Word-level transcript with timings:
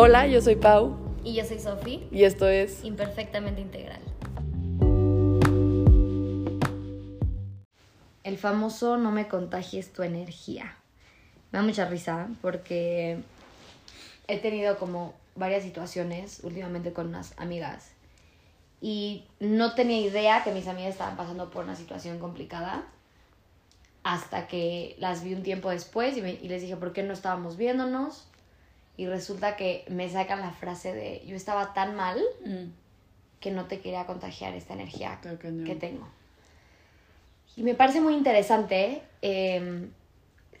Hola, 0.00 0.28
yo 0.28 0.40
soy 0.40 0.54
Pau 0.54 0.96
Y 1.24 1.34
yo 1.34 1.44
soy 1.44 1.58
Sofi, 1.58 2.06
y 2.12 2.22
esto 2.22 2.46
es 2.46 2.84
imperfectamente 2.84 3.60
integral. 3.60 3.98
El 8.22 8.38
famoso 8.38 8.96
no 8.96 9.10
me 9.10 9.26
contagies 9.26 9.92
tu 9.92 10.04
energía. 10.04 10.76
Me 11.50 11.58
da 11.58 11.64
mucha 11.64 11.88
risa 11.88 12.28
porque 12.40 13.18
he 14.28 14.38
tenido 14.38 14.78
como 14.78 15.14
varias 15.34 15.64
situaciones 15.64 16.42
últimamente 16.44 16.92
con 16.92 17.08
unas 17.08 17.34
amigas 17.36 17.90
y 18.80 19.24
no 19.40 19.74
tenía 19.74 20.00
idea 20.00 20.44
que 20.44 20.52
mis 20.52 20.68
amigas 20.68 20.92
estaban 20.92 21.16
pasando 21.16 21.50
por 21.50 21.64
una 21.64 21.74
situación 21.74 22.20
complicada 22.20 22.86
hasta 24.04 24.46
que 24.46 24.94
las 25.00 25.24
vi 25.24 25.34
un 25.34 25.42
tiempo 25.42 25.70
después 25.70 26.16
y, 26.16 26.22
me- 26.22 26.34
y 26.40 26.46
les 26.46 26.62
dije 26.62 26.76
por 26.76 26.92
qué 26.92 27.02
no 27.02 27.12
estábamos 27.14 27.56
viéndonos 27.56 28.27
y 28.98 29.06
resulta 29.06 29.56
que 29.56 29.84
me 29.88 30.10
sacan 30.10 30.40
la 30.40 30.50
frase 30.50 30.92
de 30.92 31.22
yo 31.26 31.34
estaba 31.36 31.72
tan 31.72 31.94
mal 31.96 32.20
que 33.40 33.50
no 33.50 33.64
te 33.66 33.80
quería 33.80 34.04
contagiar 34.04 34.52
esta 34.54 34.74
energía 34.74 35.18
que 35.64 35.74
tengo. 35.76 36.06
Y 37.56 37.62
me 37.62 37.74
parece 37.74 38.00
muy 38.02 38.14
interesante, 38.14 39.02
eh, 39.22 39.88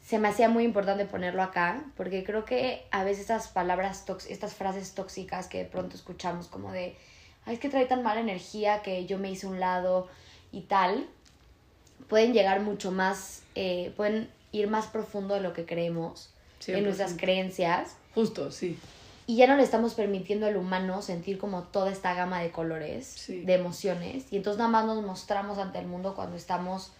se 0.02 0.18
me 0.18 0.28
hacía 0.28 0.48
muy 0.48 0.64
importante 0.64 1.04
ponerlo 1.04 1.42
acá, 1.42 1.82
porque 1.96 2.24
creo 2.24 2.44
que 2.46 2.86
a 2.90 3.04
veces 3.04 3.22
estas 3.22 3.48
palabras, 3.48 4.06
tox- 4.06 4.26
estas 4.30 4.54
frases 4.54 4.94
tóxicas 4.94 5.48
que 5.48 5.58
de 5.58 5.64
pronto 5.66 5.96
escuchamos 5.96 6.46
como 6.48 6.72
de, 6.72 6.96
Ay, 7.44 7.54
es 7.54 7.60
que 7.60 7.68
trae 7.68 7.86
tan 7.86 8.02
mala 8.02 8.20
energía 8.20 8.82
que 8.82 9.04
yo 9.06 9.18
me 9.18 9.30
hice 9.30 9.46
un 9.46 9.58
lado 9.60 10.08
y 10.52 10.62
tal, 10.62 11.06
pueden 12.08 12.32
llegar 12.32 12.60
mucho 12.60 12.90
más, 12.92 13.42
eh, 13.54 13.92
pueden 13.96 14.30
ir 14.52 14.68
más 14.68 14.86
profundo 14.86 15.34
de 15.34 15.40
lo 15.40 15.52
que 15.52 15.64
creemos, 15.66 16.30
en 16.78 16.84
nuestras 16.84 17.12
100%. 17.12 17.16
creencias. 17.20 17.96
Justo, 18.18 18.50
sí. 18.50 18.76
Y 19.26 19.36
ya 19.36 19.46
no 19.46 19.54
le 19.56 19.62
estamos 19.62 19.94
permitiendo 19.94 20.46
al 20.46 20.56
humano 20.56 21.02
sentir 21.02 21.38
como 21.38 21.62
toda 21.62 21.92
esta 21.92 22.14
gama 22.14 22.40
de 22.40 22.50
colores, 22.50 23.06
Sí. 23.06 23.42
de 23.42 23.54
emociones. 23.54 24.24
Y 24.32 24.38
entonces 24.38 24.58
nada 24.58 24.70
más 24.70 24.86
nos 24.86 25.04
mostramos 25.04 25.58
ante 25.58 25.78
el 25.78 25.86
mundo 25.86 26.14
cuando 26.16 26.36
estamos 26.36 26.90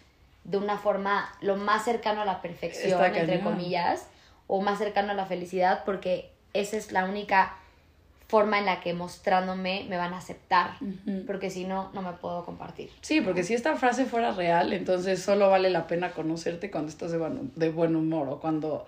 de 0.44 0.58
una 0.58 0.78
forma 0.78 1.28
lo 1.40 1.56
más 1.56 1.84
cercano 1.84 2.20
a 2.22 2.24
la 2.24 2.40
perfección, 2.40 3.02
entre 3.04 3.38
cañón. 3.40 3.40
comillas, 3.52 4.06
o 4.46 4.60
más 4.60 4.78
cercano 4.78 5.10
a 5.12 5.14
la 5.14 5.26
felicidad, 5.26 5.82
porque 5.84 6.30
esa 6.54 6.76
es 6.76 6.92
la 6.92 7.04
única 7.04 7.56
forma 8.28 8.58
en 8.58 8.66
la 8.66 8.80
que 8.80 8.92
mostrándome 8.94 9.86
me 9.88 9.96
van 9.96 10.12
a 10.14 10.18
aceptar. 10.18 10.76
Porque 11.26 11.50
si 11.50 11.64
no, 11.64 11.90
no 11.94 12.02
me 12.02 12.12
puedo 12.12 12.44
compartir. 12.44 12.90
Sí, 13.00 13.22
porque 13.22 13.42
si 13.42 13.54
esta 13.54 13.74
frase 13.76 14.04
fuera 14.04 14.30
real, 14.32 14.72
entonces 14.74 15.20
solo 15.22 15.50
vale 15.50 15.70
la 15.70 15.86
pena 15.86 16.12
conocerte 16.12 16.70
cuando 16.70 16.90
estás 16.90 17.10
de 17.10 17.18
buen, 17.18 17.50
de 17.56 17.70
buen 17.70 17.96
humor 17.96 18.28
o 18.28 18.38
cuando 18.38 18.86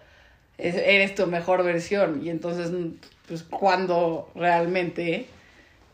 eres 0.63 1.15
tu 1.15 1.27
mejor 1.27 1.65
versión. 1.65 2.25
Y 2.25 2.31
entonces, 2.31 2.71
pues, 3.29 3.43
cuando 3.43 4.31
realmente 4.35 5.27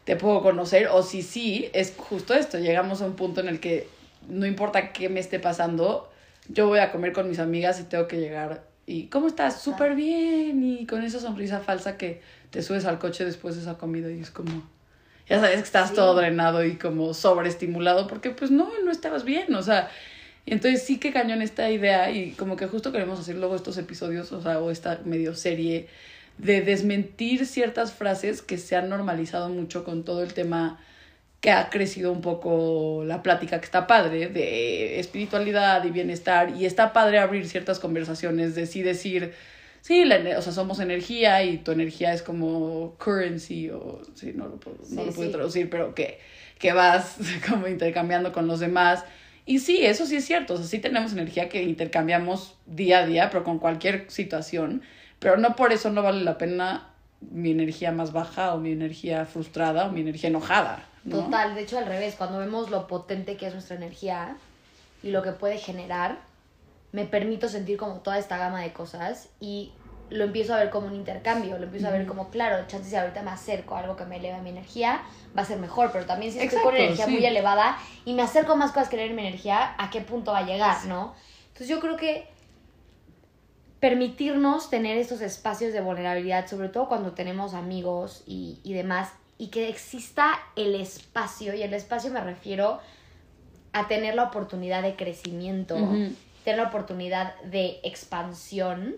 te 0.04 0.16
puedo 0.16 0.42
conocer, 0.42 0.88
o 0.88 1.02
si 1.02 1.22
sí, 1.22 1.68
es 1.72 1.94
justo 1.96 2.34
esto. 2.34 2.58
Llegamos 2.58 3.02
a 3.02 3.06
un 3.06 3.14
punto 3.14 3.40
en 3.40 3.48
el 3.48 3.60
que 3.60 3.88
no 4.28 4.46
importa 4.46 4.92
qué 4.92 5.08
me 5.08 5.20
esté 5.20 5.38
pasando, 5.40 6.10
yo 6.48 6.68
voy 6.68 6.78
a 6.78 6.92
comer 6.92 7.12
con 7.12 7.28
mis 7.28 7.38
amigas 7.38 7.80
y 7.80 7.84
tengo 7.84 8.06
que 8.06 8.18
llegar. 8.18 8.64
¿Y 8.86 9.06
cómo 9.06 9.26
estás? 9.26 9.60
Súper 9.60 9.96
bien. 9.96 10.62
Y 10.62 10.86
con 10.86 11.02
esa 11.02 11.18
sonrisa 11.18 11.58
falsa 11.60 11.96
que 11.96 12.20
te 12.50 12.62
subes 12.62 12.84
al 12.84 12.98
coche 13.00 13.24
después 13.24 13.56
de 13.56 13.62
esa 13.62 13.78
comida 13.78 14.10
y 14.10 14.20
es 14.20 14.30
como... 14.30 14.62
Ya 15.28 15.40
sabes 15.40 15.56
que 15.56 15.62
estás 15.62 15.88
Sí. 15.88 15.96
todo 15.96 16.14
drenado 16.14 16.64
y 16.64 16.76
como 16.76 17.12
sobreestimulado 17.12 18.06
porque 18.06 18.30
pues 18.30 18.52
no, 18.52 18.70
no 18.84 18.92
estabas 18.92 19.24
bien, 19.24 19.52
o 19.56 19.62
sea, 19.62 19.90
y 20.46 20.52
entonces 20.54 20.82
sí 20.84 20.98
que 20.98 21.12
cañón 21.12 21.42
esta 21.42 21.70
idea 21.70 22.10
y 22.10 22.30
como 22.32 22.56
que 22.56 22.66
justo 22.66 22.92
queremos 22.92 23.20
hacer 23.20 23.36
luego 23.36 23.56
estos 23.56 23.76
episodios, 23.78 24.32
o 24.32 24.40
sea, 24.40 24.60
o 24.60 24.70
esta 24.70 25.00
medio 25.04 25.34
serie 25.34 25.88
de 26.38 26.62
desmentir 26.62 27.46
ciertas 27.46 27.92
frases 27.92 28.42
que 28.42 28.56
se 28.58 28.76
han 28.76 28.88
normalizado 28.88 29.48
mucho 29.48 29.84
con 29.84 30.04
todo 30.04 30.22
el 30.22 30.32
tema 30.34 30.78
que 31.40 31.50
ha 31.50 31.68
crecido 31.70 32.12
un 32.12 32.20
poco 32.22 33.04
la 33.04 33.22
plática 33.22 33.58
que 33.58 33.64
está 33.66 33.86
padre 33.86 34.28
de 34.28 35.00
espiritualidad 35.00 35.84
y 35.84 35.90
bienestar 35.90 36.50
y 36.56 36.64
está 36.64 36.92
padre 36.92 37.18
abrir 37.18 37.48
ciertas 37.48 37.78
conversaciones 37.78 38.54
de 38.54 38.66
sí 38.66 38.82
decir 38.82 39.34
sí, 39.80 40.04
la 40.04 40.16
o 40.38 40.42
sea, 40.42 40.52
somos 40.52 40.80
energía 40.80 41.44
y 41.44 41.58
tu 41.58 41.72
energía 41.72 42.12
es 42.12 42.22
como 42.22 42.96
currency 42.98 43.70
o 43.70 44.02
sí, 44.14 44.32
no 44.34 44.48
lo 44.48 44.56
puedo, 44.58 44.78
no 44.78 44.84
Sí, 44.84 44.96
lo 45.06 45.12
puedo 45.12 45.28
sí. 45.28 45.32
traducir, 45.32 45.70
pero 45.70 45.94
que, 45.94 46.18
que 46.58 46.72
vas 46.72 47.18
como 47.48 47.68
intercambiando 47.68 48.32
con 48.32 48.46
los 48.46 48.60
demás. 48.60 49.04
Y 49.46 49.60
sí, 49.60 49.86
eso 49.86 50.06
sí 50.06 50.16
es 50.16 50.24
cierto, 50.24 50.54
o 50.54 50.56
sea, 50.56 50.66
sí 50.66 50.80
tenemos 50.80 51.12
energía 51.12 51.48
que 51.48 51.62
intercambiamos 51.62 52.56
día 52.66 52.98
a 52.98 53.06
día, 53.06 53.30
pero 53.30 53.44
con 53.44 53.60
cualquier 53.60 54.10
situación, 54.10 54.82
pero 55.20 55.36
no 55.36 55.54
por 55.54 55.72
eso 55.72 55.88
no 55.90 56.02
vale 56.02 56.24
la 56.24 56.36
pena 56.36 56.90
mi 57.20 57.52
energía 57.52 57.92
más 57.92 58.12
baja 58.12 58.54
o 58.54 58.58
mi 58.58 58.72
energía 58.72 59.24
frustrada 59.24 59.86
o 59.86 59.92
mi 59.92 60.00
energía 60.00 60.30
enojada. 60.30 60.84
¿no? 61.04 61.24
Total, 61.24 61.54
de 61.54 61.62
hecho 61.62 61.78
al 61.78 61.86
revés, 61.86 62.16
cuando 62.16 62.38
vemos 62.38 62.70
lo 62.70 62.88
potente 62.88 63.36
que 63.36 63.46
es 63.46 63.52
nuestra 63.52 63.76
energía 63.76 64.36
y 65.04 65.10
lo 65.10 65.22
que 65.22 65.30
puede 65.30 65.58
generar, 65.58 66.18
me 66.90 67.04
permito 67.04 67.48
sentir 67.48 67.76
como 67.76 68.00
toda 68.00 68.18
esta 68.18 68.38
gama 68.38 68.62
de 68.62 68.72
cosas 68.72 69.28
y 69.38 69.72
lo 70.10 70.24
empiezo 70.24 70.54
a 70.54 70.58
ver 70.58 70.70
como 70.70 70.86
un 70.86 70.94
intercambio, 70.94 71.58
lo 71.58 71.64
empiezo 71.64 71.88
a 71.88 71.90
ver 71.90 72.06
como, 72.06 72.30
claro, 72.30 72.66
chances 72.66 72.90
si 72.90 72.96
ahorita 72.96 73.22
me 73.22 73.30
acerco 73.30 73.74
a 73.74 73.80
algo 73.80 73.96
que 73.96 74.04
me 74.04 74.16
eleva 74.16 74.38
mi 74.38 74.50
energía, 74.50 75.02
va 75.36 75.42
a 75.42 75.44
ser 75.44 75.58
mejor, 75.58 75.90
pero 75.92 76.06
también 76.06 76.32
si 76.32 76.38
estoy 76.38 76.60
con 76.60 76.74
Exacto, 76.74 76.82
energía 76.84 77.04
sí. 77.06 77.10
muy 77.12 77.26
elevada 77.26 77.78
y 78.04 78.14
me 78.14 78.22
acerco 78.22 78.52
a 78.52 78.56
más 78.56 78.72
cosas 78.72 78.88
que 78.88 78.96
elevar 78.96 79.14
mi 79.14 79.26
energía, 79.26 79.74
¿a 79.78 79.90
qué 79.90 80.00
punto 80.00 80.32
va 80.32 80.38
a 80.38 80.46
llegar, 80.46 80.86
no? 80.86 81.14
Entonces 81.48 81.68
yo 81.68 81.80
creo 81.80 81.96
que 81.96 82.28
permitirnos 83.80 84.70
tener 84.70 84.96
estos 84.96 85.20
espacios 85.20 85.72
de 85.72 85.80
vulnerabilidad, 85.80 86.46
sobre 86.46 86.68
todo 86.68 86.88
cuando 86.88 87.12
tenemos 87.12 87.54
amigos 87.54 88.22
y, 88.26 88.60
y 88.62 88.72
demás, 88.72 89.10
y 89.38 89.48
que 89.48 89.68
exista 89.68 90.38
el 90.56 90.74
espacio, 90.74 91.54
y 91.54 91.62
el 91.62 91.74
espacio 91.74 92.10
me 92.10 92.20
refiero 92.20 92.80
a 93.72 93.88
tener 93.88 94.14
la 94.14 94.24
oportunidad 94.24 94.82
de 94.82 94.96
crecimiento, 94.96 95.76
tener 96.44 96.60
la 96.60 96.68
oportunidad 96.68 97.38
de 97.42 97.80
expansión. 97.82 98.96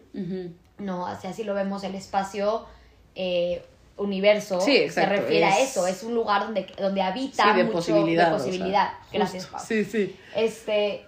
No, 0.78 1.05
o 1.11 1.16
sea, 1.21 1.31
así 1.31 1.44
lo 1.44 1.55
vemos, 1.55 1.83
el 1.84 1.94
espacio 1.94 2.66
eh, 3.15 3.65
universo 3.97 4.61
Sí, 4.61 4.77
exacto, 4.77 5.11
se 5.16 5.21
refiere 5.22 5.44
a 5.44 5.59
es- 5.59 5.71
eso, 5.71 5.87
es 5.87 6.03
un 6.05 6.15
lugar 6.15 6.43
donde, 6.44 6.66
donde 6.78 7.03
habita 7.03 7.44
Sí, 7.50 7.56
de 7.56 7.65
mucho 7.65 7.77
posibilidad. 7.78 8.28
de 8.28 8.34
o 8.34 8.39
sea, 8.39 8.44
posibilidad. 8.47 8.89
Gracias. 9.12 9.47
Pau. 9.47 9.61
Sí, 9.66 9.84
sí. 9.84 10.16
Este, 10.37 11.05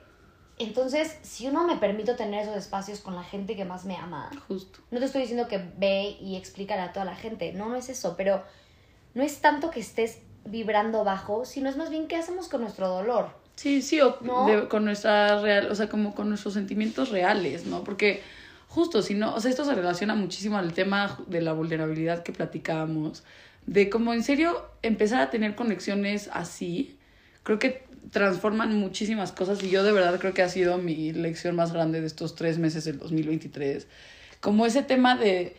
entonces, 0.59 1.17
si 1.23 1.47
uno 1.47 1.67
me 1.67 1.77
permito 1.77 2.17
tener 2.17 2.43
esos 2.43 2.57
espacios 2.57 3.01
con 3.01 3.15
la 3.15 3.23
gente 3.23 3.55
que 3.57 3.65
más 3.65 3.85
me 3.85 3.97
ama, 3.97 4.29
Justo. 4.49 4.81
no 4.91 4.99
te 4.99 5.05
estoy 5.05 5.21
diciendo 5.23 5.47
que 5.49 5.59
ve 5.79 6.17
y 6.21 6.37
explícale 6.37 6.83
a 6.83 6.93
toda 6.93 7.05
la 7.07 7.15
gente, 7.17 7.53
no, 7.53 7.69
no 7.69 7.77
es 7.77 7.89
eso, 7.89 8.15
pero 8.17 8.43
no 9.15 9.23
es 9.23 9.41
tanto 9.41 9.71
que 9.71 9.81
estés 9.81 10.19
vibrando 10.45 11.05
bajo, 11.05 11.45
sino 11.45 11.69
es 11.71 11.77
más 11.77 11.91
bien 11.91 12.09
qué 12.09 12.17
hacemos 12.17 12.49
con 12.49 12.61
nuestro 12.63 12.89
dolor. 12.89 13.31
Sí, 13.57 13.83
sí, 13.83 14.01
o 14.01 14.17
¿No? 14.23 14.47
de- 14.47 14.69
con 14.69 14.85
nuestra 14.85 15.41
real, 15.41 15.71
o 15.71 15.75
sea, 15.75 15.89
como 15.89 16.15
con 16.15 16.29
nuestros 16.29 16.55
sentimientos 16.55 17.11
reales, 17.11 17.67
¿no? 17.67 17.85
Porque 17.85 18.23
justo, 18.71 19.03
si 19.03 19.15
no, 19.15 19.35
o 19.35 19.41
sea, 19.41 19.51
esto 19.51 19.65
se 19.65 19.75
relaciona 19.75 20.15
muchísimo 20.15 20.57
al 20.57 20.73
tema 20.73 21.19
de 21.27 21.41
la 21.41 21.53
vulnerabilidad 21.53 22.23
que 22.23 22.33
platicábamos, 22.33 23.25
de 23.67 23.91
como 23.91 24.15
en 24.15 24.23
serio 24.23 24.65
empezar 24.83 25.21
a 25.21 25.31
tener 25.31 25.57
conexiones 25.57 26.31
así, 26.33 26.97
creo 27.43 27.59
que 27.59 27.83
transforman 28.13 28.79
muchísimas 28.79 29.33
cosas 29.33 29.61
y 29.65 29.71
yo 29.71 29.83
de 29.83 29.91
verdad 29.91 30.21
creo 30.21 30.35
que 30.35 30.43
ha 30.43 30.49
sido 30.49 30.79
mi 30.79 31.13
lección 31.13 31.57
más 31.57 31.73
grande 31.73 32.01
de 32.01 32.07
estos 32.07 32.37
tres 32.37 32.59
meses 32.59 32.85
del 32.85 33.01
2023, 33.01 33.89
como 34.41 34.65
ese 34.67 34.85
tema 34.85 35.17
de 35.17 35.57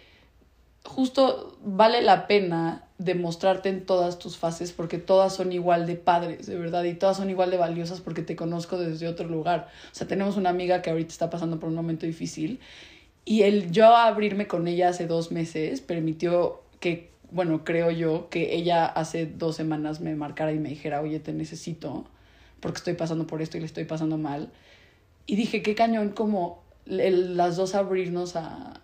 justo 0.85 1.59
vale 1.63 2.01
la 2.01 2.27
pena 2.27 2.85
demostrarte 2.97 3.67
en 3.67 3.85
todas 3.85 4.19
tus 4.19 4.37
fases 4.37 4.71
porque 4.71 4.99
todas 4.99 5.35
son 5.35 5.51
igual 5.51 5.85
de 5.85 5.95
padres, 5.95 6.47
de 6.47 6.55
verdad, 6.55 6.85
y 6.85 6.93
todas 6.93 7.17
son 7.17 7.29
igual 7.29 7.51
de 7.51 7.57
valiosas 7.57 7.99
porque 7.99 8.21
te 8.21 8.37
conozco 8.37 8.77
desde 8.77 9.07
otro 9.07 9.27
lugar. 9.27 9.67
O 9.91 9.95
sea, 9.95 10.07
tenemos 10.07 10.37
una 10.37 10.49
amiga 10.49 10.81
que 10.81 10.91
ahorita 10.91 11.11
está 11.11 11.29
pasando 11.29 11.59
por 11.59 11.67
un 11.67 11.75
momento 11.75 12.05
difícil 12.05 12.61
y 13.25 13.43
el 13.43 13.71
yo 13.71 13.95
abrirme 13.95 14.47
con 14.47 14.67
ella 14.67 14.89
hace 14.89 15.07
dos 15.07 15.31
meses 15.31 15.81
permitió 15.81 16.61
que, 16.79 17.11
bueno, 17.31 17.63
creo 17.63 17.91
yo, 17.91 18.29
que 18.29 18.55
ella 18.55 18.85
hace 18.85 19.25
dos 19.25 19.55
semanas 19.55 20.01
me 20.01 20.15
marcara 20.15 20.51
y 20.51 20.59
me 20.59 20.69
dijera, 20.69 21.01
oye, 21.01 21.19
te 21.19 21.33
necesito 21.33 22.05
porque 22.59 22.77
estoy 22.77 22.93
pasando 22.93 23.27
por 23.27 23.41
esto 23.41 23.57
y 23.57 23.59
le 23.61 23.65
estoy 23.65 23.85
pasando 23.85 24.17
mal. 24.17 24.49
Y 25.25 25.35
dije, 25.35 25.61
qué 25.61 25.75
cañón 25.75 26.09
como 26.09 26.63
el- 26.85 27.37
las 27.37 27.55
dos 27.57 27.75
abrirnos 27.75 28.35
a, 28.35 28.81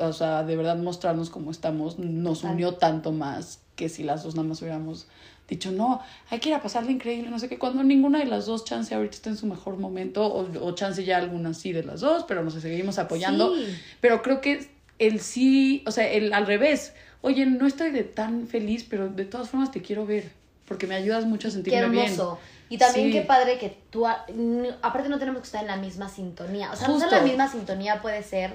o 0.00 0.12
sea, 0.12 0.42
de 0.44 0.56
verdad 0.56 0.76
mostrarnos 0.76 1.30
cómo 1.30 1.50
estamos, 1.50 1.98
nos 1.98 2.44
unió 2.44 2.74
tanto 2.74 3.12
más 3.12 3.60
que 3.78 3.88
si 3.88 4.02
las 4.02 4.24
dos 4.24 4.34
nada 4.34 4.46
más 4.48 4.60
hubiéramos 4.60 5.06
dicho, 5.48 5.70
no, 5.72 6.02
hay 6.28 6.40
que 6.40 6.50
ir 6.50 6.54
a 6.54 6.60
pasarle 6.60 6.92
increíble, 6.92 7.30
no 7.30 7.38
sé 7.38 7.48
qué, 7.48 7.58
cuando 7.58 7.82
ninguna 7.82 8.18
de 8.18 8.26
las 8.26 8.44
dos 8.44 8.66
chance 8.66 8.94
ahorita 8.94 9.14
está 9.16 9.30
en 9.30 9.38
su 9.38 9.46
mejor 9.46 9.78
momento, 9.78 10.26
o, 10.26 10.46
o 10.66 10.72
chance 10.74 11.02
ya 11.04 11.16
alguna 11.16 11.54
sí 11.54 11.72
de 11.72 11.84
las 11.84 12.00
dos, 12.00 12.24
pero 12.28 12.42
nos 12.44 12.52
seguimos 12.54 12.98
apoyando. 12.98 13.54
Sí. 13.56 13.74
Pero 14.02 14.20
creo 14.20 14.42
que 14.42 14.68
el 14.98 15.20
sí, 15.20 15.82
o 15.86 15.90
sea, 15.90 16.06
el 16.10 16.34
al 16.34 16.46
revés, 16.46 16.92
oye, 17.22 17.46
no 17.46 17.66
estoy 17.66 17.92
de 17.92 18.02
tan 18.02 18.46
feliz, 18.48 18.84
pero 18.90 19.08
de 19.08 19.24
todas 19.24 19.48
formas 19.48 19.70
te 19.70 19.80
quiero 19.80 20.04
ver, 20.04 20.32
porque 20.66 20.86
me 20.86 20.96
ayudas 20.96 21.24
mucho 21.24 21.48
a 21.48 21.50
Qué 21.50 21.54
sentirme 21.54 21.88
bien. 21.88 22.04
hermoso. 22.04 22.38
Y 22.68 22.76
también 22.76 23.06
Sí. 23.06 23.12
qué 23.12 23.22
padre 23.22 23.58
que 23.58 23.74
tú, 23.88 24.06
aparte 24.06 25.08
no 25.08 25.18
tenemos 25.18 25.40
que 25.40 25.46
estar 25.46 25.62
en 25.62 25.68
la 25.68 25.76
misma 25.78 26.10
sintonía. 26.10 26.70
O 26.72 26.76
sea, 26.76 26.88
no 26.88 26.94
estar 26.96 27.08
en 27.08 27.14
Justo. 27.14 27.16
la 27.16 27.22
misma 27.22 27.48
sintonía 27.50 28.02
puede 28.02 28.22
ser 28.22 28.52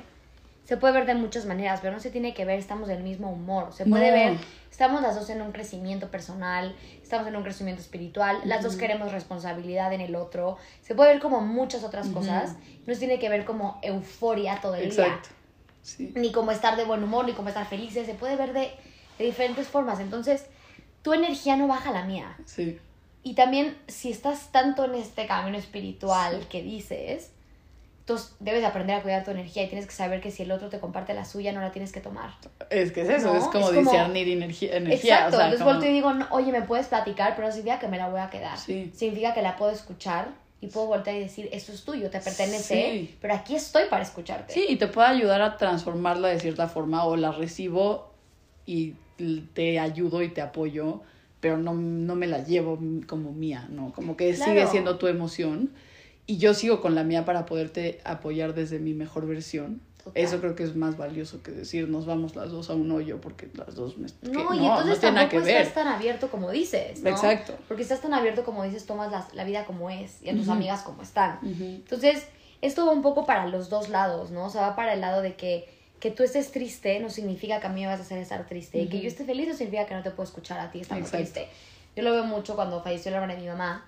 se 0.64 0.78
puede 0.78 0.94
ver 0.94 1.06
de 1.06 1.16
muchas 1.16 1.46
maneras, 1.46 1.80
pero 1.82 1.94
no 1.94 2.00
se 2.00 2.10
tiene 2.10 2.34
que 2.34 2.46
ver, 2.46 2.58
estamos 2.58 2.88
del 2.88 3.04
mismo 3.04 3.32
humor. 3.32 3.74
Se 3.74 3.86
puede 3.86 4.08
No. 4.12 4.14
ver, 4.16 4.38
estamos 4.72 5.02
las 5.02 5.16
dos 5.16 5.30
en 5.30 5.42
un 5.42 5.52
crecimiento 5.52 6.10
personal, 6.10 6.74
estamos 7.02 7.28
en 7.28 7.36
un 7.36 7.44
crecimiento 7.44 7.82
espiritual, 7.82 8.40
las 8.46 8.64
dos 8.64 8.76
queremos 8.78 9.12
responsabilidad 9.12 9.92
en 9.94 10.02
el 10.02 10.16
otro. 10.16 10.58
Se 10.82 10.96
puede 10.96 11.12
ver 11.14 11.22
como 11.22 11.42
muchas 11.42 11.84
otras 11.84 12.08
cosas. 12.10 12.56
No 12.86 12.94
se 12.94 13.00
tiene 13.00 13.20
que 13.20 13.28
ver 13.30 13.44
como 13.46 13.78
euforia 13.82 14.60
todo 14.62 14.76
el 14.76 14.90
día 14.90 15.06
Exacto. 15.06 15.30
Sí. 15.82 16.14
ni 16.16 16.32
como 16.32 16.52
estar 16.52 16.78
de 16.78 16.86
buen 16.86 17.04
humor, 17.04 17.26
ni 17.26 17.34
como 17.34 17.50
estar 17.50 17.66
felices, 17.68 18.06
se 18.06 18.14
puede 18.14 18.38
ver 18.38 18.54
de, 18.54 18.72
de 19.20 19.26
diferentes 19.26 19.68
formas. 19.68 20.00
Entonces, 20.00 20.46
tu 21.02 21.12
energía 21.12 21.58
no 21.58 21.68
baja 21.68 21.92
la 21.92 22.06
mía. 22.06 22.38
Sí. 22.46 22.80
Y 23.22 23.36
también, 23.36 23.78
si 23.88 24.10
estás 24.12 24.52
tanto 24.54 24.86
en 24.86 24.96
este 24.96 25.28
camino 25.28 25.58
espiritual 25.58 26.46
que 26.50 26.62
dices, 26.64 27.32
entonces 28.04 28.36
debes 28.42 28.60
de 28.60 28.68
aprender 28.68 28.98
a 28.98 29.02
cuidar 29.02 29.24
tu 29.24 29.32
energía 29.32 29.64
y 29.64 29.68
tienes 29.68 29.86
que 29.88 29.94
saber 29.94 30.20
que 30.20 30.30
si 30.30 30.44
el 30.44 30.52
otro 30.52 30.68
te 30.68 30.80
comparte 30.82 31.14
la 31.14 31.24
suya, 31.24 31.54
no 31.54 31.62
la 31.62 31.72
tienes 31.72 31.94
que 31.94 32.02
tomar. 32.02 32.32
Es 32.70 32.92
que 32.92 33.02
es 33.04 33.10
eso, 33.10 33.34
No, 33.34 33.40
es 33.40 33.46
como 33.46 33.70
es 33.70 33.78
discernir 33.80 34.28
energía. 34.28 34.76
energía 34.76 35.16
Exacto, 35.16 35.36
o 35.36 35.40
sea, 35.40 35.46
entonces 35.46 35.60
como- 35.64 35.72
volteo 35.76 35.90
y 35.90 35.94
digo, 35.94 36.14
no, 36.14 36.28
oye, 36.32 36.52
me 36.52 36.62
puedes 36.64 36.88
platicar, 36.88 37.34
pero 37.36 37.48
no 37.48 37.54
significa 37.54 37.80
que 37.80 37.88
me 37.88 37.98
la 37.98 38.10
voy 38.10 38.20
a 38.20 38.30
quedar. 38.30 38.58
Sí. 38.58 38.92
Significa 38.94 39.34
que 39.34 39.42
la 39.42 39.56
puedo 39.56 39.72
escuchar 39.72 40.28
y 40.60 40.68
puedo 40.68 40.88
voltear 40.88 41.16
y 41.16 41.20
decir, 41.22 41.48
esto 41.54 41.72
es 41.72 41.86
tuyo, 41.86 42.10
te 42.10 42.20
pertenece, 42.20 42.76
Sí. 42.92 43.18
pero 43.22 43.36
aquí 43.36 43.56
estoy 43.56 43.84
para 43.90 44.04
escucharte. 44.04 44.54
Sí, 44.54 44.66
y 44.68 44.76
te 44.76 44.88
puede 44.88 45.08
ayudar 45.08 45.42
a 45.42 45.56
transformarla 45.56 46.28
de 46.28 46.40
cierta 46.42 46.68
forma 46.68 47.06
o 47.06 47.16
la 47.16 47.32
recibo 47.32 48.12
y 48.66 48.96
te 49.54 49.80
ayudo 49.80 50.22
y 50.24 50.28
te 50.30 50.42
apoyo, 50.42 51.02
pero 51.40 51.58
no, 51.58 51.74
no 51.74 52.16
me 52.16 52.28
la 52.28 52.40
llevo 52.44 52.78
como 53.08 53.32
mía, 53.32 53.66
¿no? 53.70 53.94
Como 53.94 54.18
que 54.18 54.34
Claro. 54.34 54.52
sigue 54.52 54.68
siendo 54.68 54.98
tu 54.98 55.08
emoción 55.08 55.72
y 56.26 56.38
yo 56.38 56.54
sigo 56.54 56.82
con 56.82 56.96
la 56.96 57.04
mía 57.04 57.26
para 57.26 57.46
poderte 57.46 58.02
apoyar 58.04 58.54
desde 58.54 58.80
mi 58.80 58.94
mejor 58.94 59.28
versión. 59.28 59.82
Eso 60.16 60.42
creo 60.42 60.54
que 60.54 60.64
es 60.64 60.76
más 60.76 60.98
valioso 60.98 61.42
que 61.44 61.52
decir 61.52 61.88
nos 61.88 62.06
vamos 62.06 62.36
las 62.36 62.52
dos 62.52 62.70
a 62.70 62.74
un 62.74 62.92
hoyo 62.92 63.22
porque 63.22 63.48
las 63.54 63.74
dos 63.74 63.98
me... 63.98 64.08
que 64.08 64.28
No, 64.32 64.54
y 64.54 64.66
entonces 64.66 65.02
nada 65.02 65.16
tampoco 65.16 65.30
que 65.30 65.40
ver. 65.54 65.62
estás 65.62 65.74
tan 65.76 65.88
abierto 65.88 66.30
como 66.30 66.52
dices, 66.52 67.02
¿no? 67.04 67.10
Exacto. 67.10 67.58
Porque 67.70 67.84
estás 67.84 68.02
tan 68.02 68.14
abierto 68.14 68.44
como 68.44 68.66
dices, 68.66 68.86
tomas 68.86 69.12
la, 69.14 69.26
la 69.34 69.46
vida 69.46 69.64
como 69.66 69.90
es 69.90 70.22
y 70.22 70.28
a 70.28 70.34
tus 70.34 70.44
Ujú. 70.44 70.52
amigas 70.52 70.82
como 70.82 71.04
están. 71.04 71.40
Ujú. 71.42 71.64
Entonces, 71.64 72.28
esto 72.62 72.86
va 72.86 72.92
un 72.92 73.02
poco 73.02 73.26
para 73.26 73.48
los 73.48 73.70
dos 73.70 73.88
lados, 73.88 74.30
¿no? 74.32 74.46
O 74.46 74.50
sea, 74.50 74.62
va 74.62 74.76
para 74.76 74.94
el 74.94 75.00
lado 75.00 75.22
de 75.22 75.36
que, 75.36 75.70
que 76.02 76.12
tú 76.12 76.24
estés 76.24 76.52
triste 76.52 77.00
no 77.00 77.10
significa 77.10 77.62
que 77.62 77.68
a 77.68 77.70
mí 77.70 77.80
me 77.82 77.88
vas 77.88 78.00
a 78.00 78.04
hacer 78.04 78.18
estar 78.18 78.46
triste. 78.46 78.80
Y 78.82 78.90
que 78.90 79.00
yo 79.00 79.08
esté 79.08 79.24
feliz 79.24 79.48
no 79.48 79.54
significa 79.54 79.86
que 79.86 79.96
no 79.96 80.04
te 80.04 80.12
puedo 80.12 80.28
escuchar 80.28 80.60
a 80.60 80.70
ti 80.70 80.82
estando 80.82 81.06
Exacto. 81.06 81.18
triste. 81.34 81.48
Yo 81.96 82.04
lo 82.04 82.12
veo 82.12 82.26
mucho 82.26 82.56
cuando 82.56 82.84
falleció 82.84 83.10
la 83.12 83.18
hermana 83.18 83.36
de 83.36 83.42
mi 83.42 83.48
mamá. 83.48 83.86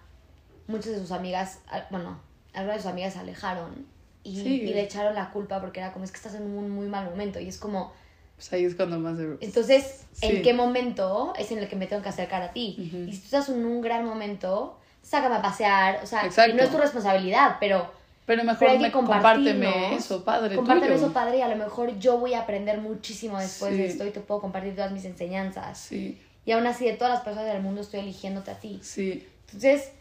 Muchas 0.67 0.93
de 0.93 0.99
sus 0.99 1.11
amigas, 1.11 1.59
ah, 1.69 1.85
bueno, 1.91 2.19
algunas 2.53 2.77
de 2.77 2.81
sus 2.83 2.91
amigas 2.91 3.13
se 3.13 3.19
alejaron 3.19 3.85
y, 4.23 4.35
Sí. 4.41 4.61
y 4.61 4.73
le 4.73 4.81
echaron 4.83 5.13
la 5.15 5.29
culpa 5.31 5.61
porque 5.61 5.79
era 5.79 5.91
como, 5.93 6.05
es 6.05 6.11
que 6.11 6.17
estás 6.17 6.35
en 6.35 6.43
un 6.43 6.69
muy 6.71 6.87
mal 6.87 7.05
momento. 7.05 7.39
Y 7.39 7.47
es 7.47 7.57
como, 7.57 7.93
Pues 8.35 8.51
ahí 8.53 8.65
es 8.65 8.75
cuando 8.75 8.99
más... 8.99 9.17
de- 9.17 9.37
entonces, 9.41 10.05
Sí. 10.13 10.25
¿en 10.27 10.41
qué 10.41 10.53
momento 10.53 11.33
es 11.37 11.51
en 11.51 11.59
el 11.59 11.67
que 11.67 11.75
me 11.75 11.85
tengo 11.87 12.01
que 12.01 12.09
acercar 12.09 12.41
a 12.41 12.51
ti? 12.51 12.75
Ujú. 12.79 12.97
Y 13.09 13.13
si 13.13 13.19
tú 13.19 13.25
estás 13.25 13.49
en 13.49 13.65
un 13.65 13.81
gran 13.81 14.05
momento, 14.05 14.77
sácame 15.03 15.35
a 15.35 15.41
pasear, 15.41 15.99
o 16.03 16.07
sea, 16.07 16.25
Exacto. 16.25 16.55
no 16.55 16.63
es 16.63 16.69
tu 16.71 16.77
responsabilidad, 16.77 17.57
pero, 17.59 17.91
Pero 18.25 18.43
mejor 18.43 18.67
pero 18.67 18.79
me- 18.79 18.91
compárteme 18.91 19.95
eso, 19.95 20.23
padre. 20.25 20.55
Compárteme 20.55 20.87
tuyo. 20.93 21.05
eso, 21.05 21.13
padre, 21.13 21.37
y 21.37 21.41
a 21.41 21.47
lo 21.47 21.55
mejor 21.57 21.97
yo 21.99 22.17
voy 22.17 22.33
a 22.33 22.41
aprender 22.41 22.79
muchísimo 22.81 23.37
después 23.39 23.71
de 23.77 23.85
Sí. 23.85 23.91
esto 23.91 24.05
y 24.07 24.09
te 24.11 24.19
puedo 24.19 24.41
compartir 24.41 24.73
todas 24.75 24.91
mis 24.91 25.05
enseñanzas. 25.05 25.77
Sí, 25.77 26.19
Y 26.47 26.51
aún 26.51 26.65
así, 26.67 26.85
de 26.85 26.93
todas 26.93 27.13
las 27.13 27.23
personas 27.23 27.51
del 27.53 27.61
mundo, 27.61 27.81
estoy 27.81 27.99
eligiéndote 28.01 28.49
a 28.51 28.59
ti. 28.59 28.79
sí. 28.83 29.27
Entonces, 29.45 29.91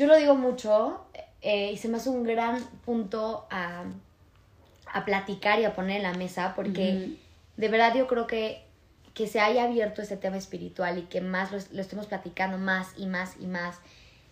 yo 0.00 0.06
lo 0.06 0.16
digo 0.16 0.34
mucho 0.34 1.04
eh, 1.42 1.70
y 1.72 1.76
se 1.76 1.88
me 1.88 1.98
hace 1.98 2.08
un 2.08 2.24
gran 2.24 2.58
punto 2.86 3.46
a, 3.50 3.84
a 4.92 5.04
platicar 5.04 5.60
y 5.60 5.64
a 5.66 5.74
poner 5.74 5.98
en 5.98 6.02
la 6.04 6.14
mesa 6.14 6.54
porque 6.56 7.16
de 7.56 7.68
verdad 7.68 7.94
yo 7.94 8.06
creo 8.06 8.26
que, 8.26 8.62
que 9.14 9.26
se 9.26 9.40
haya 9.40 9.64
abierto 9.64 10.00
este 10.00 10.16
tema 10.16 10.38
espiritual 10.38 10.98
y 10.98 11.02
que 11.02 11.20
más 11.20 11.52
lo, 11.52 11.58
lo 11.72 11.80
estemos 11.82 12.06
platicando 12.06 12.56
más 12.56 12.88
y 12.96 13.06
más 13.06 13.34
y 13.40 13.46
más. 13.46 13.76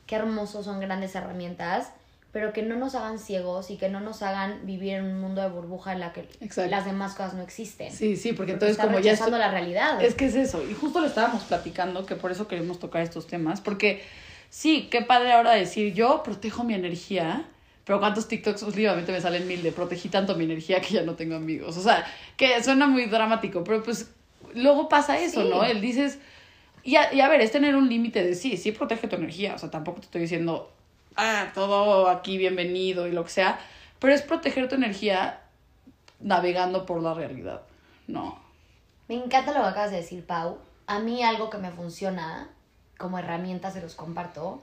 Qué 0.07 0.17
hermosos 0.17 0.65
son 0.65 0.81
grandes 0.81 1.15
herramientas, 1.15 1.91
pero 2.33 2.55
que 2.55 2.63
no 2.63 2.77
nos 2.77 2.95
hagan 2.95 3.19
ciegos 3.19 3.71
y 3.71 3.77
que 3.77 3.91
no 3.91 4.01
nos 4.01 4.23
hagan 4.23 4.65
vivir 4.65 4.95
en 4.95 5.05
un 5.05 5.21
mundo 5.21 5.43
de 5.43 5.49
burbuja 5.51 5.93
en 5.93 6.01
la 6.01 6.13
que 6.15 6.21
Exacto. 6.41 6.71
las 6.71 6.87
demás 6.87 7.13
cosas 7.13 7.35
no 7.35 7.43
existen. 7.43 7.93
Sí, 7.93 8.17
sí, 8.17 8.33
porque 8.33 8.53
Porque 8.53 8.53
entonces 8.53 8.77
está 8.79 8.85
como 8.87 9.01
ya... 9.01 9.13
esto- 9.13 9.29
la 9.31 9.51
realidad. 9.51 10.03
Es 10.03 10.15
que 10.15 10.25
es 10.27 10.35
eso, 10.35 10.67
y 10.67 10.73
justo 10.73 11.01
lo 11.01 11.07
estábamos 11.07 11.45
platicando, 11.45 12.07
que 12.07 12.17
por 12.17 12.31
eso 12.33 12.49
queremos 12.49 12.79
tocar 12.79 13.03
estos 13.03 13.27
temas, 13.27 13.61
porque 13.61 14.03
sí, 14.51 14.89
qué 14.91 15.03
padre 15.03 15.33
ahora 15.33 15.53
decir, 15.53 15.95
yo 15.95 16.23
protejo 16.23 16.65
mi 16.65 16.75
energía, 16.75 17.45
pero 17.85 18.01
cuántos 18.01 18.29
TikToks 18.29 18.63
últimamente 18.65 19.13
me 19.13 19.21
salen 19.21 19.47
mil 19.49 19.63
de 19.63 19.73
protegí 19.73 20.09
tanto 20.09 20.35
mi 20.35 20.45
energía 20.45 20.81
que 20.81 20.95
ya 20.95 21.03
no 21.03 21.15
tengo 21.15 21.37
amigos. 21.37 21.77
O 21.77 21.83
sea, 21.83 22.07
que 22.37 22.63
suena 22.63 22.87
muy 22.87 23.07
dramático, 23.07 23.65
pero 23.65 23.83
pues 23.83 24.11
luego 24.55 24.89
pasa 24.89 25.19
eso, 25.19 25.43
Sí. 25.43 25.49
¿no? 25.49 25.65
Él 25.65 25.81
dices, 25.81 26.19
y 26.85 26.97
a, 26.97 27.13
y 27.13 27.21
a 27.21 27.29
ver, 27.29 27.41
es 27.41 27.51
tener 27.53 27.77
un 27.77 27.89
límite 27.89 28.23
de 28.23 28.35
sí, 28.35 28.57
sí 28.57 28.73
protege 28.73 29.09
tu 29.09 29.17
energía, 29.17 29.55
o 29.55 29.59
sea, 29.59 29.71
tampoco 29.71 30.01
te 30.01 30.07
estoy 30.07 30.21
diciendo, 30.23 30.71
ah, 31.17 31.49
todo 31.55 32.09
aquí 32.09 32.39
bienvenido 32.39 33.07
y 33.07 33.13
lo 33.13 33.25
que 33.25 33.31
sea, 33.31 33.59
pero 33.99 34.13
es 34.15 34.23
proteger 34.23 34.69
tu 34.69 34.75
energía 34.75 35.41
navegando 36.21 36.87
por 36.87 37.03
la 37.03 37.15
realidad, 37.15 37.63
¿no? 38.07 38.39
Me 39.09 39.15
encanta 39.15 39.53
lo 39.53 39.63
que 39.63 39.69
acabas 39.69 39.91
de 39.91 39.99
decir, 39.99 40.25
Pau. 40.25 40.59
A 40.87 40.99
mí 40.99 41.23
algo 41.23 41.49
que 41.51 41.59
me 41.59 41.71
funciona 41.71 42.49
como 42.99 43.19
herramienta, 43.19 43.71
se 43.71 43.81
los 43.81 43.95
comparto, 43.95 44.61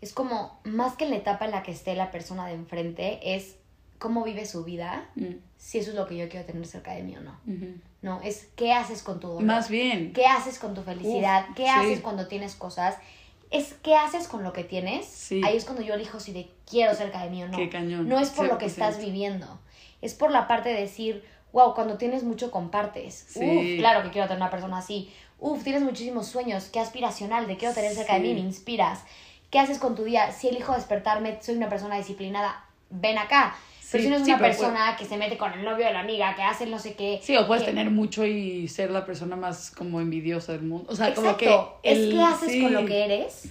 es 0.00 0.12
como, 0.12 0.58
más 0.64 0.94
que 0.96 1.04
en 1.04 1.10
la 1.10 1.16
etapa 1.16 1.44
en 1.44 1.50
la 1.50 1.62
que 1.62 1.72
esté 1.72 1.94
la 1.94 2.10
persona 2.10 2.46
de 2.46 2.54
enfrente, 2.54 3.34
es 3.36 3.56
cómo 3.98 4.22
vive 4.24 4.46
su 4.46 4.64
vida, 4.64 5.08
Mm, 5.14 5.34
si 5.58 5.78
eso 5.78 5.90
es 5.90 5.96
lo 5.96 6.06
que 6.06 6.16
yo 6.16 6.28
quiero 6.28 6.44
tener 6.46 6.66
cerca 6.66 6.92
de 6.92 7.02
mí 7.02 7.16
o 7.16 7.20
no. 7.20 7.38
ujú. 7.46 7.74
No, 8.02 8.20
es 8.22 8.48
qué 8.54 8.72
haces 8.72 9.02
con 9.02 9.18
tu 9.18 9.28
dolor. 9.28 9.44
Más 9.44 9.70
bien. 9.70 10.12
¿Qué 10.12 10.26
haces 10.26 10.58
con 10.58 10.74
tu 10.74 10.82
felicidad? 10.82 11.46
Uf, 11.50 11.56
¿Qué 11.56 11.62
sí. 11.64 11.68
haces 11.70 12.00
cuando 12.00 12.26
tienes 12.26 12.54
cosas? 12.54 12.96
Es 13.50 13.74
qué 13.82 13.94
haces 13.96 14.28
con 14.28 14.42
lo 14.42 14.52
que 14.52 14.62
tienes. 14.62 15.06
Sí. 15.06 15.40
Ahí 15.42 15.56
es 15.56 15.64
cuando 15.64 15.80
yo 15.82 15.94
elijo 15.94 16.20
si 16.20 16.32
de 16.34 16.50
quiero 16.68 16.92
cerca 16.94 17.22
de 17.24 17.30
mí 17.30 17.42
o 17.42 17.48
no. 17.48 17.56
Qué 17.56 17.70
cañón, 17.70 18.06
No 18.08 18.18
es 18.20 18.28
por 18.30 18.46
lo 18.46 18.58
que 18.58 18.66
100%. 18.66 18.68
estás 18.68 18.98
viviendo. 18.98 19.58
Es 20.02 20.12
por 20.12 20.30
la 20.32 20.46
parte 20.46 20.68
de 20.68 20.80
decir, 20.82 21.24
wow, 21.54 21.72
cuando 21.72 21.96
tienes 21.96 22.22
mucho 22.24 22.50
compartes. 22.50 23.24
Sí. 23.28 23.40
Uf, 23.40 23.78
claro 23.78 24.02
que 24.02 24.10
quiero 24.10 24.26
tener 24.26 24.42
una 24.42 24.50
persona 24.50 24.78
así. 24.78 25.10
Uf, 25.38 25.62
tienes 25.62 25.82
muchísimos 25.82 26.26
sueños. 26.26 26.64
Qué 26.72 26.80
aspiracional. 26.80 27.46
De 27.46 27.56
quiero 27.56 27.72
tener 27.72 27.94
cerca 27.94 28.14
de 28.14 28.20
mí. 28.20 28.34
Me 28.34 28.40
inspiras. 28.40 29.00
¿Qué 29.50 29.60
haces 29.60 29.78
con 29.78 29.94
tu 29.94 30.02
día? 30.04 30.32
Si 30.32 30.48
elijo 30.48 30.74
despertarme, 30.74 31.38
soy 31.40 31.54
una 31.54 31.68
persona 31.68 31.96
disciplinada. 31.96 32.64
Ven 32.90 33.18
acá. 33.18 33.54
Pero 33.92 34.02
si 34.02 34.10
no 34.10 34.16
es 34.16 34.22
una 34.22 34.38
pero 34.38 34.48
persona 34.48 34.96
que 34.98 35.04
se 35.04 35.16
mete 35.16 35.38
con 35.38 35.52
el 35.52 35.64
novio 35.64 35.86
de 35.86 35.92
la 35.92 36.00
amiga, 36.00 36.34
que 36.34 36.42
hace 36.42 36.66
no 36.66 36.80
sé 36.80 36.94
qué. 36.94 37.20
Sí, 37.22 37.36
o 37.36 37.46
puedes 37.46 37.62
que- 37.62 37.70
tener 37.70 37.90
mucho 37.90 38.26
y 38.26 38.66
ser 38.66 38.90
la 38.90 39.06
persona 39.06 39.36
más 39.36 39.70
como 39.70 40.00
envidiosa 40.00 40.50
del 40.52 40.62
mundo. 40.62 40.90
O 40.90 40.96
sea, 40.96 41.14
como 41.14 41.36
que. 41.36 41.46
es 41.84 42.12
qué 42.12 42.20
haces 42.20 42.62
con 42.62 42.72
lo 42.72 42.84
que 42.86 43.04
eres. 43.04 43.44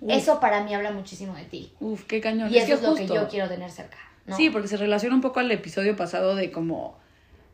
Uf. 0.00 0.10
Eso 0.12 0.40
para 0.40 0.64
mí 0.64 0.74
habla 0.74 0.90
muchísimo 0.90 1.34
de 1.34 1.44
ti. 1.44 1.72
Uf, 1.78 2.04
qué 2.04 2.20
cañón. 2.20 2.52
Y 2.52 2.56
eso 2.56 2.66
que 2.66 2.72
es 2.72 2.82
lo 2.82 2.94
que 2.94 3.06
yo 3.06 3.28
quiero 3.28 3.48
tener 3.48 3.70
cerca. 3.70 3.98
¿no? 4.26 4.36
Sí, 4.36 4.50
porque 4.50 4.66
se 4.66 4.76
relaciona 4.78 5.14
un 5.14 5.20
poco 5.20 5.38
al 5.40 5.50
episodio 5.52 5.94
pasado 5.94 6.34
de 6.34 6.50
como. 6.50 6.98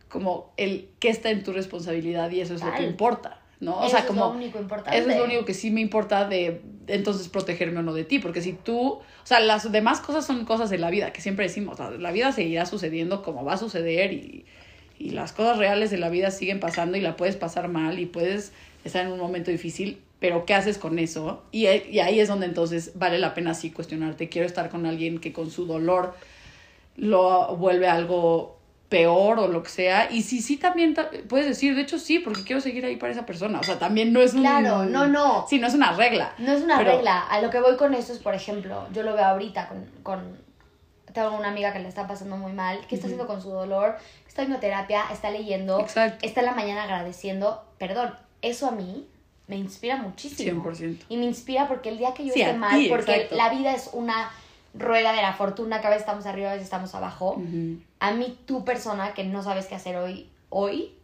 Como 0.08 0.52
el 0.56 0.88
qué 1.00 1.08
está 1.08 1.30
en 1.30 1.42
tu 1.42 1.52
responsabilidad 1.52 2.30
y 2.30 2.40
eso 2.40 2.54
es 2.54 2.62
lo 2.62 2.72
que 2.74 2.84
importa, 2.84 3.40
¿no? 3.60 3.78
O 3.78 3.82
Eso 3.82 3.90
sea, 3.90 4.00
es 4.00 4.06
como. 4.06 4.26
lo 4.26 4.30
único 4.30 4.58
importante. 4.58 4.98
Eso 4.98 5.10
es 5.10 5.16
lo 5.16 5.24
único 5.24 5.44
que 5.44 5.54
sí 5.54 5.70
me 5.70 5.80
importa 5.80 6.28
de 6.28 6.62
de 6.86 6.94
entonces 6.94 7.28
protegerme 7.28 7.80
o 7.80 7.82
no 7.82 7.92
de 7.92 8.04
ti, 8.04 8.20
porque 8.20 8.40
si 8.40 8.52
tú, 8.52 8.90
o 8.92 9.02
sea, 9.24 9.40
las 9.40 9.70
demás 9.72 10.00
cosas 10.00 10.24
son 10.24 10.44
cosas 10.44 10.70
de 10.70 10.78
la 10.78 10.88
vida, 10.88 11.12
que 11.12 11.20
siempre 11.20 11.46
decimos, 11.46 11.78
la, 11.78 11.90
la 11.90 12.12
vida 12.12 12.30
seguirá 12.32 12.64
sucediendo 12.64 13.22
como 13.22 13.44
va 13.44 13.54
a 13.54 13.56
suceder 13.56 14.12
y, 14.12 14.44
y 14.98 15.10
las 15.10 15.32
cosas 15.32 15.58
reales 15.58 15.90
de 15.90 15.98
la 15.98 16.08
vida 16.08 16.30
siguen 16.30 16.60
pasando 16.60 16.96
y 16.96 17.00
la 17.00 17.16
puedes 17.16 17.36
pasar 17.36 17.68
mal 17.68 17.98
y 17.98 18.06
puedes 18.06 18.52
estar 18.84 19.04
en 19.04 19.12
un 19.12 19.18
momento 19.18 19.50
difícil, 19.50 20.00
pero 20.20 20.46
¿qué 20.46 20.54
haces 20.54 20.78
con 20.78 20.98
eso? 21.00 21.42
Y, 21.50 21.66
y 21.66 21.98
ahí 21.98 22.20
es 22.20 22.28
donde 22.28 22.46
entonces 22.46 22.92
vale 22.94 23.18
la 23.18 23.34
pena 23.34 23.52
sí 23.54 23.72
cuestionarte, 23.72 24.28
quiero 24.28 24.46
estar 24.46 24.70
con 24.70 24.86
alguien 24.86 25.18
que 25.18 25.32
con 25.32 25.50
su 25.50 25.66
dolor 25.66 26.14
lo 26.96 27.56
vuelve 27.56 27.88
algo 27.88 28.55
peor 28.88 29.38
o 29.40 29.48
lo 29.48 29.62
que 29.62 29.68
sea. 29.70 30.10
Y 30.10 30.22
si 30.22 30.40
sí, 30.40 30.56
también 30.56 30.94
ta- 30.94 31.10
puedes 31.28 31.46
decir, 31.46 31.74
de 31.74 31.82
hecho 31.82 31.98
sí, 31.98 32.18
porque 32.20 32.44
quiero 32.44 32.60
seguir 32.60 32.84
ahí 32.84 32.96
para 32.96 33.12
esa 33.12 33.26
persona. 33.26 33.58
O 33.58 33.62
sea, 33.62 33.78
también 33.78 34.12
no 34.12 34.20
es 34.20 34.34
un... 34.34 34.40
Claro, 34.42 34.84
no, 34.84 35.06
no. 35.08 35.46
Sí, 35.48 35.58
no 35.58 35.66
es 35.66 35.74
una 35.74 35.92
regla. 35.92 36.34
No 36.38 36.52
es 36.52 36.62
una 36.62 36.78
Pero- 36.78 36.92
regla. 36.92 37.20
A 37.20 37.40
lo 37.40 37.50
que 37.50 37.60
voy 37.60 37.76
con 37.76 37.94
esto 37.94 38.12
es, 38.12 38.18
por 38.20 38.34
ejemplo, 38.34 38.86
yo 38.92 39.02
lo 39.02 39.14
veo 39.14 39.24
ahorita 39.24 39.68
con, 39.68 39.84
con... 40.02 40.46
Tengo 41.12 41.36
una 41.36 41.48
amiga 41.48 41.72
que 41.72 41.78
le 41.78 41.88
está 41.88 42.06
pasando 42.06 42.36
muy 42.36 42.52
mal. 42.52 42.78
¿Qué 42.88 42.94
está 42.94 43.06
haciendo 43.06 43.26
con 43.26 43.40
su 43.42 43.48
dolor? 43.50 43.96
Está 44.28 44.42
haciendo 44.42 44.60
terapia, 44.60 45.04
está 45.12 45.30
leyendo. 45.30 45.80
Exacto. 45.80 46.24
Está 46.26 46.40
en 46.40 46.46
la 46.46 46.52
mañana 46.52 46.82
agradeciendo. 46.84 47.64
Perdón, 47.78 48.14
eso 48.42 48.66
a 48.68 48.72
mí 48.72 49.08
me 49.46 49.56
inspira 49.56 49.96
muchísimo. 49.96 50.62
100%. 50.64 51.04
Y 51.08 51.16
me 51.16 51.24
inspira 51.24 51.68
porque 51.68 51.88
el 51.88 51.98
día 51.98 52.12
que 52.14 52.26
yo 52.26 52.32
Sí, 52.34 52.42
esté 52.42 52.52
mal, 52.54 52.84
porque 52.90 53.28
la 53.30 53.48
vida 53.48 53.72
es 53.74 53.90
una 53.94 54.30
rueda 54.78 55.12
de 55.12 55.22
la 55.22 55.32
fortuna, 55.34 55.80
que 55.80 55.86
a 55.86 55.90
veces 55.90 56.02
estamos 56.02 56.26
arriba, 56.26 56.50
a 56.50 56.52
veces 56.52 56.64
estamos 56.66 56.94
abajo. 56.94 57.40
A 58.00 58.12
mí, 58.12 58.38
tú 58.46 58.64
persona 58.64 59.14
que 59.14 59.24
no 59.24 59.42
sabes 59.42 59.66
qué 59.66 59.74
hacer 59.74 59.96
hoy, 59.96 60.28
hoy, 60.48 60.94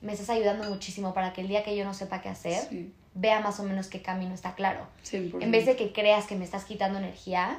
me 0.00 0.12
estás 0.12 0.30
ayudando 0.30 0.64
muchísimo 0.68 1.14
para 1.14 1.32
que 1.32 1.40
el 1.40 1.48
día 1.48 1.64
que 1.64 1.76
yo 1.76 1.84
no 1.84 1.94
sepa 1.94 2.20
qué 2.20 2.28
hacer, 2.28 2.62
Sí, 2.68 2.92
vea 3.14 3.40
más 3.40 3.58
o 3.58 3.64
menos 3.64 3.88
qué 3.88 4.00
camino 4.00 4.32
está 4.34 4.54
claro. 4.54 4.86
100%. 5.04 5.42
En 5.42 5.50
vez 5.50 5.66
de 5.66 5.74
que 5.76 5.92
creas 5.92 6.26
que 6.26 6.36
me 6.36 6.44
estás 6.44 6.64
quitando 6.64 6.98
energía, 6.98 7.58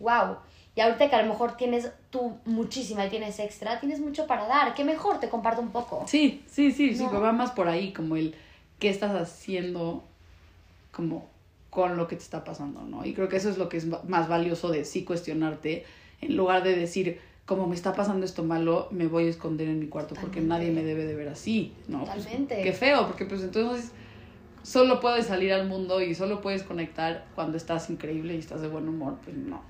wow. 0.00 0.36
Y 0.74 0.80
ahorita 0.80 1.08
que 1.10 1.16
a 1.16 1.22
lo 1.22 1.28
mejor 1.28 1.56
tienes 1.56 1.90
tú 2.10 2.38
muchísima 2.44 3.06
y 3.06 3.10
tienes 3.10 3.38
extra, 3.38 3.78
tienes 3.80 4.00
mucho 4.00 4.26
para 4.26 4.46
dar. 4.46 4.74
¿Qué 4.74 4.84
mejor? 4.84 5.20
Te 5.20 5.28
comparto 5.28 5.60
un 5.60 5.70
poco. 5.70 6.04
Sí, 6.08 6.42
sí, 6.48 6.72
sí, 6.72 6.94
sí, 6.94 7.02
No. 7.04 7.10
pero 7.10 7.22
va 7.22 7.32
más 7.32 7.50
por 7.52 7.68
ahí, 7.68 7.92
como 7.92 8.16
el 8.16 8.34
qué 8.78 8.88
estás 8.88 9.14
haciendo 9.14 10.02
como 10.92 11.26
con 11.70 11.96
lo 11.96 12.06
que 12.08 12.16
te 12.16 12.22
está 12.22 12.42
pasando, 12.44 12.82
¿no? 12.82 13.04
Y 13.04 13.14
creo 13.14 13.28
que 13.28 13.36
eso 13.36 13.48
es 13.48 13.56
lo 13.58 13.68
que 13.68 13.76
es 13.76 13.86
más 13.86 14.28
valioso 14.28 14.70
de 14.70 14.84
sí 14.84 15.04
cuestionarte, 15.04 15.84
en 16.20 16.36
lugar 16.36 16.62
de 16.64 16.74
decir, 16.76 17.20
como 17.46 17.66
me 17.66 17.74
está 17.74 17.94
pasando 17.94 18.26
esto 18.26 18.42
malo, 18.44 18.88
me 18.90 19.06
voy 19.06 19.26
a 19.26 19.30
esconder 19.30 19.68
en 19.68 19.78
mi 19.78 19.86
cuarto 19.86 20.14
porque 20.14 20.40
Totalmente. 20.40 20.48
nadie 20.48 20.70
me 20.72 20.82
debe 20.84 21.04
de 21.04 21.14
ver 21.14 21.28
así, 21.28 21.72
¿no? 21.88 22.04
Pues, 22.04 22.16
Totalmente. 22.24 22.62
qué 22.62 22.72
feo, 22.72 23.06
porque 23.06 23.24
pues 23.24 23.42
entonces 23.42 23.92
solo 24.62 25.00
puedes 25.00 25.26
salir 25.26 25.52
al 25.52 25.66
mundo 25.66 26.00
y 26.02 26.14
solo 26.14 26.40
puedes 26.40 26.62
conectar 26.62 27.26
cuando 27.34 27.56
estás 27.56 27.88
increíble 27.90 28.34
y 28.34 28.38
estás 28.38 28.60
de 28.60 28.68
buen 28.68 28.88
humor, 28.88 29.18
pues 29.24 29.36
no. 29.36 29.62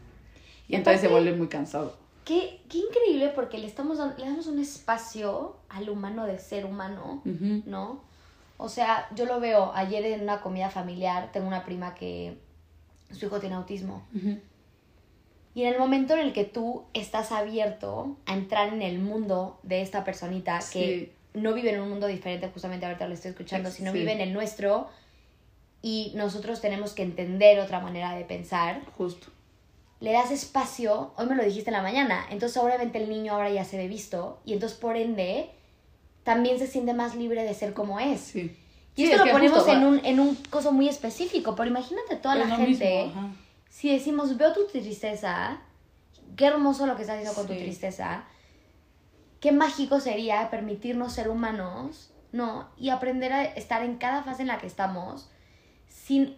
Y 0.69 0.73
Y 0.73 0.77
entonces 0.77 1.01
se 1.01 1.09
vuelve 1.09 1.33
muy 1.33 1.49
cansado. 1.49 1.95
Qué, 2.25 2.61
qué 2.69 2.79
increíble 2.79 3.31
porque 3.35 3.59
le, 3.59 3.67
estamos, 3.67 3.99
dan- 3.99 4.15
le 4.19 4.25
damos 4.27 4.47
un 4.47 4.59
espacio 4.59 5.57
al 5.69 5.89
humano 5.89 6.27
de 6.27 6.39
ser 6.39 6.65
humano, 6.67 7.23
Ujú. 7.25 7.63
¿no? 7.67 8.03
O 8.63 8.69
sea, 8.69 9.09
yo 9.15 9.25
lo 9.25 9.41
veo 9.41 9.73
ayer 9.75 10.05
en 10.05 10.21
una 10.21 10.41
comida 10.41 10.69
familiar, 10.71 11.31
tengo 11.33 11.47
una 11.47 11.65
prima 11.65 11.95
que 11.95 12.37
su 13.11 13.27
hijo 13.27 13.41
tiene 13.41 13.55
autismo. 13.57 14.03
Y 15.55 15.65
en 15.65 15.73
el 15.75 15.79
momento 15.79 16.15
en 16.15 16.21
el 16.21 16.33
que 16.33 16.45
tú 16.45 16.85
estás 16.95 17.33
abierto 17.33 18.17
a 18.27 18.35
entrar 18.35 18.69
en 18.73 18.83
el 18.83 18.99
mundo 18.99 19.59
de 19.63 19.81
esta 19.83 20.05
personita 20.05 20.61
que 20.73 21.13
no 21.35 21.55
vive 21.55 21.73
en 21.75 21.81
un 21.81 21.89
mundo 21.89 22.07
diferente, 22.07 22.49
justamente 22.53 22.87
ahorita 22.87 23.09
lo 23.09 23.15
estoy 23.15 23.31
escuchando, 23.33 23.71
sino 23.71 23.93
Sí. 23.93 23.99
vive 23.99 24.13
en 24.13 24.21
el 24.21 24.33
nuestro 24.33 24.89
y 25.83 26.13
nosotros 26.15 26.61
tenemos 26.61 26.93
que 26.93 27.03
entender 27.03 27.59
otra 27.59 27.81
manera 27.81 28.15
de 28.15 28.25
pensar, 28.25 28.83
Justo. 28.97 29.29
le 30.01 30.13
das 30.13 30.31
espacio, 30.31 31.13
hoy 31.17 31.27
me 31.27 31.35
lo 31.35 31.43
dijiste 31.45 31.71
en 31.71 31.77
la 31.77 31.83
mañana, 31.83 32.27
entonces 32.31 32.59
obviamente 32.63 32.99
el 33.03 33.09
niño 33.09 33.33
ahora 33.33 33.51
ya 33.51 33.65
se 33.65 33.77
ve 33.79 33.89
visto 33.89 34.41
y 34.45 34.53
entonces 34.53 34.79
por 34.79 34.97
ende 34.97 35.51
también 36.31 36.61
se 36.61 36.69
siente 36.69 36.95
más 36.95 37.17
libre 37.17 37.43
de 37.43 37.53
ser 37.55 37.75
como 37.75 37.99
es. 37.99 38.21
Sí. 38.21 38.57
Y 38.95 39.07
Sí, 39.07 39.11
esto 39.11 39.25
es 39.25 39.27
lo 39.27 39.33
ponemos 39.33 39.59
justo 39.59 39.73
en 39.73 39.85
un, 39.85 40.01
en 40.05 40.21
un 40.21 40.37
coso 40.49 40.71
muy 40.71 40.89
específico, 40.89 41.57
pero 41.57 41.69
imagínate 41.69 42.15
toda 42.15 42.37
la 42.37 42.47
gente, 42.57 43.07
mismo, 43.07 43.35
si 43.69 43.91
decimos, 43.91 44.37
veo 44.37 44.53
tu 44.53 44.65
tristeza, 44.67 45.59
qué 46.37 46.47
hermoso 46.47 46.87
lo 46.87 46.95
que 46.95 47.03
estás 47.03 47.17
haciendo 47.17 47.35
con 47.35 47.49
tu 47.49 47.55
tristeza, 47.55 48.27
qué 49.41 49.51
mágico 49.51 49.99
sería 49.99 50.49
permitirnos 50.51 51.15
ser 51.15 51.31
humanos, 51.31 52.13
¿no? 52.31 52.69
Y 52.79 52.91
aprender 52.91 53.33
a 53.33 53.43
estar 53.43 53.83
en 53.83 53.97
cada 53.97 54.23
fase 54.23 54.43
en 54.43 54.49
la 54.49 54.59
que 54.59 54.69
estamos 54.69 55.31
sin 55.89 56.37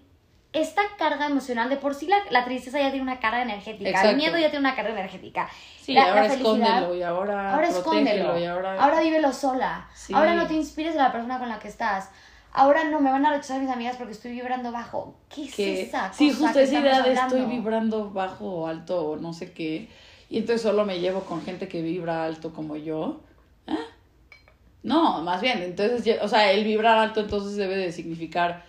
esta 0.52 0.82
carga 0.99 1.26
emocional. 1.26 1.68
De 1.68 1.76
por 1.76 1.94
sí 1.94 2.06
la, 2.06 2.16
la 2.30 2.44
tristeza 2.44 2.78
ya 2.78 2.90
tiene 2.90 3.02
una 3.02 3.21
carga 3.21 3.42
energética, 3.42 4.11
el 4.11 4.16
miedo 4.16 4.37
ya 4.38 4.50
tiene 4.50 4.59
una 4.66 4.75
carga 4.76 4.90
energética. 4.92 5.49
Sí, 5.80 5.94
La- 5.94 6.02
la 6.02 6.09
ahora 6.11 6.23
felicidad- 6.30 6.56
escóndelo 6.66 6.94
y 6.94 7.02
ahora, 7.02 7.54
Ahora 7.54 7.68
escóndelo. 7.68 8.38
y 8.38 8.44
ahora... 8.44 8.82
Ahora 8.82 9.00
vívelo 9.00 9.32
sola. 9.32 9.88
Sí. 9.94 10.12
Ahora 10.14 10.35
no 10.35 10.47
te 10.47 10.54
inspires 10.54 10.92
de 10.94 11.00
la 11.00 11.11
persona 11.12 11.38
con 11.38 11.49
la 11.49 11.59
que 11.59 11.68
estás. 11.68 12.11
Ahora 12.54 12.85
no 12.85 13.00
me 13.00 13.11
van 13.11 13.25
a 13.25 13.30
rechazar 13.30 13.61
mis 13.61 13.71
amigas 13.71 13.97
porque 13.97 14.12
estoy 14.12 14.32
vibrando 14.32 14.71
bajo. 14.73 15.16
¿Qué 15.35 15.44
es 15.44 15.59
esa 15.88 16.09
cosa 16.09 16.12
sí, 16.14 16.32
justo 16.32 16.59
esa 16.59 16.78
idea 16.80 17.00
de 17.02 17.12
estoy 17.14 17.42
vibrando 17.47 18.11
bajo 18.11 18.44
o 18.47 18.66
alto 18.66 19.09
o 19.12 19.16
no 19.16 19.32
sé 19.32 19.52
qué. 19.52 19.88
Y 20.28 20.38
entonces 20.38 20.61
solo 20.62 20.85
me 20.85 21.00
llevo 21.00 21.21
con 21.21 21.42
gente 21.42 21.66
que 21.66 21.80
vibra 21.80 22.25
alto 22.25 22.52
como 22.52 22.76
yo. 22.76 23.21
¿Ah? 23.66 23.76
No, 24.82 25.23
más 25.23 25.40
bien, 25.40 25.62
entonces, 25.62 26.18
o 26.21 26.28
sea, 26.28 26.50
el 26.52 26.64
vibrar 26.64 26.99
alto 26.99 27.21
entonces 27.21 27.56
debe 27.56 27.76
de 27.76 27.92
significar 27.92 28.64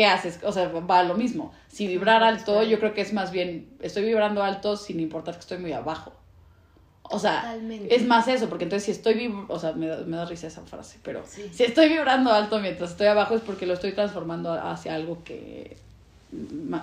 qué 0.00 0.06
haces, 0.06 0.38
o 0.44 0.50
sea, 0.50 0.68
va 0.68 1.00
a 1.00 1.02
lo 1.04 1.14
mismo. 1.14 1.52
Si 1.68 1.86
vibrar 1.86 2.22
alto, 2.22 2.62
yo 2.62 2.78
creo 2.78 2.94
que 2.94 3.02
es 3.02 3.12
más 3.12 3.30
bien, 3.32 3.68
estoy 3.82 4.02
vibrando 4.04 4.42
alto 4.42 4.78
sin 4.78 4.98
importar 4.98 5.34
que 5.34 5.40
estoy 5.40 5.58
muy 5.58 5.74
abajo. 5.74 6.14
O 7.02 7.18
sea, 7.18 7.42
Totalmente. 7.42 7.94
es 7.94 8.06
más 8.06 8.26
eso, 8.26 8.48
porque 8.48 8.64
entonces 8.64 8.86
si 8.86 8.92
estoy 8.92 9.12
vibrando, 9.12 9.52
o 9.52 9.58
sea, 9.58 9.72
me 9.72 9.88
da, 9.88 9.98
me 10.06 10.16
da 10.16 10.24
risa 10.24 10.46
esa 10.46 10.62
frase, 10.62 10.98
pero 11.02 11.22
Sí. 11.26 11.50
si 11.52 11.64
estoy 11.64 11.90
vibrando 11.90 12.32
alto 12.32 12.60
mientras 12.60 12.92
estoy 12.92 13.08
abajo 13.08 13.34
es 13.34 13.42
porque 13.42 13.66
lo 13.66 13.74
estoy 13.74 13.92
transformando 13.92 14.54
hacia 14.54 14.94
algo 14.94 15.22
que 15.22 15.76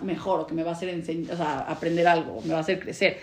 mejor 0.04 0.42
o 0.42 0.46
que 0.46 0.54
me 0.54 0.62
va 0.64 0.72
a 0.72 0.74
hacer 0.74 0.90
enseñar, 0.90 1.34
o 1.34 1.38
sea, 1.38 1.60
aprender 1.62 2.06
algo, 2.08 2.40
me 2.44 2.52
va 2.52 2.58
a 2.58 2.62
hacer 2.62 2.80
crecer. 2.80 3.18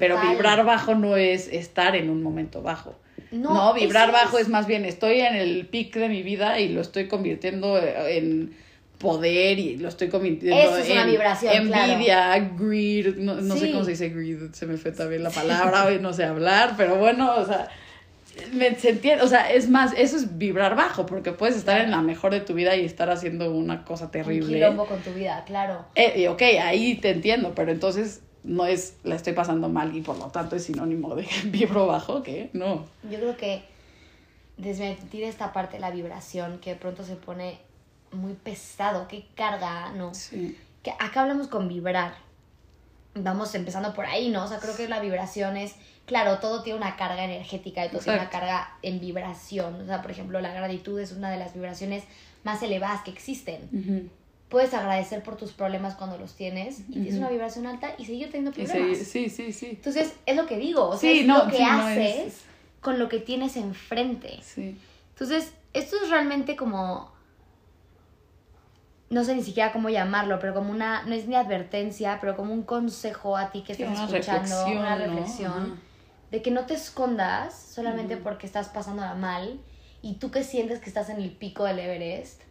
Pero 0.00 0.20
vibrar 0.20 0.64
bajo 0.64 0.96
no 0.96 1.16
es 1.16 1.46
estar 1.46 1.94
en 1.94 2.10
un 2.10 2.20
momento 2.20 2.62
bajo. 2.62 2.96
No, 3.30 3.54
No, 3.54 3.74
vibrar 3.74 4.10
bajo 4.10 4.38
es- 4.38 4.44
es 4.46 4.48
más 4.50 4.66
bien 4.66 4.84
estoy 4.84 5.20
en 5.20 5.36
el 5.36 5.66
pic 5.68 5.94
de 5.94 6.08
mi 6.08 6.22
vida 6.24 6.58
y 6.58 6.70
lo 6.70 6.80
estoy 6.80 7.06
convirtiendo 7.06 7.78
eh, 7.78 8.18
en 8.18 8.56
poder 9.00 9.58
y 9.58 9.78
lo 9.78 9.88
estoy 9.88 10.08
convirtiendo 10.08 10.56
Eso 10.56 10.76
es 10.76 10.90
en 10.90 10.92
una 10.92 11.06
vibración, 11.06 11.54
envidia, 11.54 12.38
greed, 12.56 13.16
no, 13.16 13.40
no 13.40 13.56
sé 13.56 13.72
cómo 13.72 13.82
se 13.82 13.92
dice 13.92 14.10
greed, 14.10 14.52
se 14.52 14.66
me 14.66 14.76
fue 14.76 14.92
también 14.92 15.22
la 15.22 15.30
palabra, 15.30 15.90
no 16.00 16.12
sé 16.12 16.24
hablar, 16.24 16.74
pero 16.76 16.96
bueno, 16.96 17.34
o 17.34 17.46
sea, 17.46 17.70
me, 18.52 18.74
se 18.74 18.90
entiende, 18.90 19.24
o 19.24 19.26
sea, 19.26 19.50
es 19.50 19.70
más, 19.70 19.94
eso 19.96 20.16
es 20.16 20.36
vibrar 20.36 20.76
bajo, 20.76 21.06
porque 21.06 21.32
puedes 21.32 21.56
estar 21.56 21.80
en 21.80 21.90
la 21.90 22.02
mejor 22.02 22.32
de 22.32 22.40
tu 22.40 22.52
vida 22.52 22.76
y 22.76 22.84
estar 22.84 23.08
haciendo 23.08 23.50
una 23.50 23.86
cosa 23.86 24.04
Un 24.04 24.10
terrible. 24.10 24.54
quilombo 24.54 24.84
con 24.84 25.00
tu 25.00 25.14
vida, 25.14 25.44
claro. 25.46 25.86
Eh, 25.94 26.20
y 26.20 26.26
ok, 26.26 26.42
ahí 26.62 26.96
te 26.96 27.08
entiendo, 27.08 27.54
pero 27.54 27.72
entonces 27.72 28.20
no 28.44 28.66
es, 28.66 28.96
la 29.02 29.14
estoy 29.14 29.32
pasando 29.32 29.70
mal 29.70 29.96
y 29.96 30.02
por 30.02 30.18
lo 30.18 30.26
tanto 30.26 30.56
es 30.56 30.64
sinónimo 30.64 31.16
de 31.16 31.26
vibro 31.46 31.86
bajo, 31.86 32.22
que 32.22 32.50
no. 32.52 32.84
Yo 33.10 33.18
creo 33.18 33.36
que 33.38 33.62
desmentir 34.58 35.24
esta 35.24 35.54
parte 35.54 35.76
de 35.76 35.80
la 35.80 35.90
vibración 35.90 36.58
que 36.58 36.70
de 36.70 36.76
pronto 36.76 37.02
se 37.02 37.16
pone 37.16 37.69
muy 38.12 38.34
pesado, 38.34 39.06
qué 39.08 39.26
carga, 39.36 39.90
¿no? 39.92 40.14
Sí. 40.14 40.58
que 40.82 40.90
acá 40.98 41.20
hablamos 41.22 41.46
con 41.48 41.68
vibrar. 41.68 42.14
Vamos 43.14 43.54
empezando 43.54 43.92
por 43.92 44.06
ahí, 44.06 44.28
¿no? 44.30 44.44
O 44.44 44.48
sea, 44.48 44.58
creo 44.60 44.74
que 44.76 44.88
la 44.88 45.00
vibración 45.00 45.56
es, 45.56 45.74
claro, 46.06 46.38
todo 46.38 46.62
tiene 46.62 46.78
una 46.78 46.96
carga 46.96 47.24
energética 47.24 47.84
y 47.84 47.88
todo 47.90 47.98
tiene 48.00 48.18
una 48.18 48.24
Exacto. 48.26 48.46
carga 48.46 48.76
en 48.82 49.00
vibración. 49.00 49.80
O 49.80 49.84
sea, 49.84 50.00
por 50.00 50.10
ejemplo, 50.12 50.40
la 50.40 50.52
gratitud 50.54 50.98
es 51.00 51.12
una 51.12 51.30
de 51.30 51.36
las 51.36 51.52
vibraciones 51.52 52.04
más 52.44 52.62
elevadas 52.62 53.02
que 53.02 53.10
existen. 53.10 53.68
Ujú. 53.72 54.08
Puedes 54.48 54.72
agradecer 54.72 55.22
por 55.22 55.36
tus 55.36 55.52
problemas 55.52 55.96
cuando 55.96 56.16
los 56.18 56.34
tienes 56.34 56.80
y 56.88 56.92
tienes 56.92 57.10
Ujú. 57.14 57.18
una 57.22 57.30
vibración 57.30 57.66
alta 57.66 57.92
y 57.98 58.04
seguir 58.06 58.30
teniendo 58.30 58.52
problemas. 58.52 58.96
sí, 58.98 59.28
sí, 59.28 59.52
sí. 59.52 59.66
Entonces, 59.72 60.14
es 60.24 60.36
lo 60.36 60.46
que 60.46 60.56
digo, 60.56 60.88
o 60.88 60.96
sea, 60.96 61.10
Sí, 61.10 61.20
es 61.20 61.26
no, 61.26 61.44
lo 61.44 61.50
que 61.50 61.56
sí, 61.58 61.62
no, 61.64 61.82
haces 61.82 62.16
es- 62.26 62.40
con 62.80 62.98
lo 62.98 63.08
que 63.08 63.18
tienes 63.18 63.56
enfrente. 63.56 64.38
Sí. 64.42 64.78
Entonces, 65.10 65.52
esto 65.74 65.96
es 66.02 66.08
realmente 66.10 66.56
como. 66.56 67.12
No 69.10 69.24
sé 69.24 69.34
ni 69.34 69.42
siquiera 69.42 69.72
cómo 69.72 69.88
llamarlo, 69.90 70.38
pero 70.38 70.54
como 70.54 70.70
una. 70.70 71.02
No 71.02 71.14
es 71.14 71.26
ni 71.26 71.34
advertencia, 71.34 72.18
pero 72.20 72.36
como 72.36 72.54
un 72.54 72.62
consejo 72.62 73.36
a 73.36 73.50
ti 73.50 73.62
que 73.62 73.74
Sí, 73.74 73.82
estás 73.82 73.98
una 73.98 74.06
escuchando, 74.06 74.56
reflexión, 74.56 74.78
una 74.78 74.96
reflexión. 74.96 75.80
De 76.30 76.42
que 76.42 76.52
no 76.52 76.64
te 76.66 76.74
escondas 76.74 77.54
solamente 77.74 78.16
porque 78.16 78.46
estás 78.46 78.68
pasándola 78.68 79.14
mal 79.14 79.60
y 80.00 80.14
tú 80.14 80.30
que 80.30 80.44
sientes 80.44 80.78
que 80.78 80.88
estás 80.88 81.10
en 81.10 81.16
el 81.16 81.32
pico 81.32 81.64
del 81.64 81.80
Everest. 81.80 82.42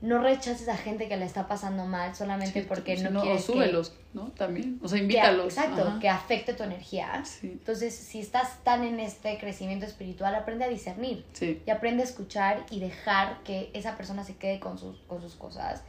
No 0.00 0.18
rechaces 0.22 0.66
a 0.68 0.76
gente 0.78 1.08
que 1.08 1.16
la 1.18 1.26
está 1.26 1.46
pasando 1.46 1.84
mal 1.84 2.14
solamente 2.16 2.62
Sí, 2.62 2.66
porque 2.66 2.96
sí, 2.96 3.04
no, 3.10 3.20
o 3.20 3.22
quieres 3.22 3.44
que- 3.44 3.52
súbelos, 3.52 3.92
¿no? 4.14 4.28
También. 4.30 4.80
O 4.82 4.88
sea, 4.88 4.96
que, 4.96 5.02
invítalos. 5.02 5.52
exacto, 5.58 5.82
Ajá. 5.86 5.98
que 6.00 6.08
afecte 6.08 6.54
tu 6.54 6.62
energía. 6.62 7.22
Sí. 7.26 7.48
Entonces, 7.52 7.94
si 7.94 8.18
estás 8.20 8.64
tan 8.64 8.82
en 8.82 8.98
este 8.98 9.36
crecimiento 9.38 9.84
espiritual, 9.84 10.34
aprende 10.34 10.64
a 10.64 10.68
discernir 10.68 11.26
Sí. 11.34 11.60
y 11.66 11.70
aprende 11.70 12.02
a 12.02 12.06
escuchar 12.06 12.64
y 12.70 12.80
dejar 12.80 13.42
que 13.44 13.70
esa 13.74 13.96
persona 13.98 14.24
se 14.24 14.36
quede 14.36 14.58
con 14.58 14.78
sus, 14.78 14.96
con 15.00 15.20
sus 15.20 15.34
cosas. 15.34 15.82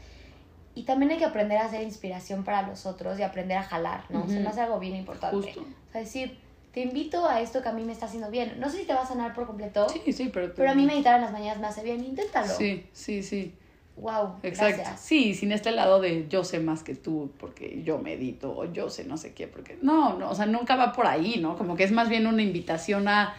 Y 0.76 0.84
también 0.84 1.12
hay 1.12 1.18
que 1.18 1.26
aprender 1.26 1.58
a 1.58 1.70
ser 1.70 1.82
inspiración 1.84 2.44
para 2.44 2.62
los 2.68 2.86
otros 2.86 3.18
y 3.18 3.24
aprender 3.24 3.58
a 3.58 3.64
jalar, 3.64 4.04
¿no? 4.10 4.26
Se 4.28 4.34
Ujú. 4.36 4.44
me 4.44 4.50
hace 4.50 4.60
algo 4.62 4.80
bien 4.80 4.96
importante. 4.98 5.36
Justo. 5.38 5.62
O 5.62 5.92
sea, 5.94 6.02
decir, 6.02 6.38
te 6.74 6.82
invito 6.82 7.28
a 7.28 7.40
esto 7.42 7.62
que 7.62 7.70
a 7.70 7.74
mí 7.74 7.84
me 7.84 7.94
está 7.94 8.08
haciendo 8.08 8.30
bien. 8.30 8.58
No 8.60 8.70
sé 8.70 8.80
si 8.80 8.84
te 8.86 8.94
va 8.94 9.04
a 9.04 9.06
sanar 9.06 9.34
por 9.34 9.48
completo, 9.48 9.88
Sí, 9.90 10.12
sí, 10.14 10.30
pero... 10.34 10.54
pero 10.54 10.72
a 10.72 10.74
mí 10.74 10.86
meditar 10.86 11.16
en 11.16 11.22
las 11.22 11.32
mañanas 11.32 11.60
me 11.60 11.68
hace 11.68 11.82
bien. 11.84 12.04
Inténtalo. 12.04 12.54
Sí, 12.54 12.88
sí, 12.94 13.24
sí. 13.24 13.56
Wow, 14.02 14.40
Exacto. 14.42 14.78
gracias. 14.78 15.00
Sí, 15.00 15.36
sin 15.36 15.52
este 15.52 15.72
lado 15.72 16.02
de 16.02 16.26
yo 16.28 16.44
sé 16.44 16.60
más 16.60 16.82
que 16.82 16.96
tú 16.96 17.32
porque 17.38 17.84
yo 17.86 18.00
medito 18.00 18.52
o 18.58 18.66
yo 18.74 18.90
sé 18.90 19.06
no 19.06 19.16
sé 19.16 19.34
qué, 19.34 19.48
porque 19.48 19.78
no, 19.84 20.18
no, 20.18 20.32
o 20.32 20.36
sea, 20.36 20.48
nunca 20.48 20.76
va 20.76 20.92
por 20.92 21.06
ahí, 21.06 21.38
¿no? 21.40 21.56
Como 21.56 21.76
que 21.76 21.84
es 21.84 21.92
más 21.92 22.10
bien 22.10 22.26
una 22.26 22.42
invitación 22.42 23.08
a, 23.08 23.36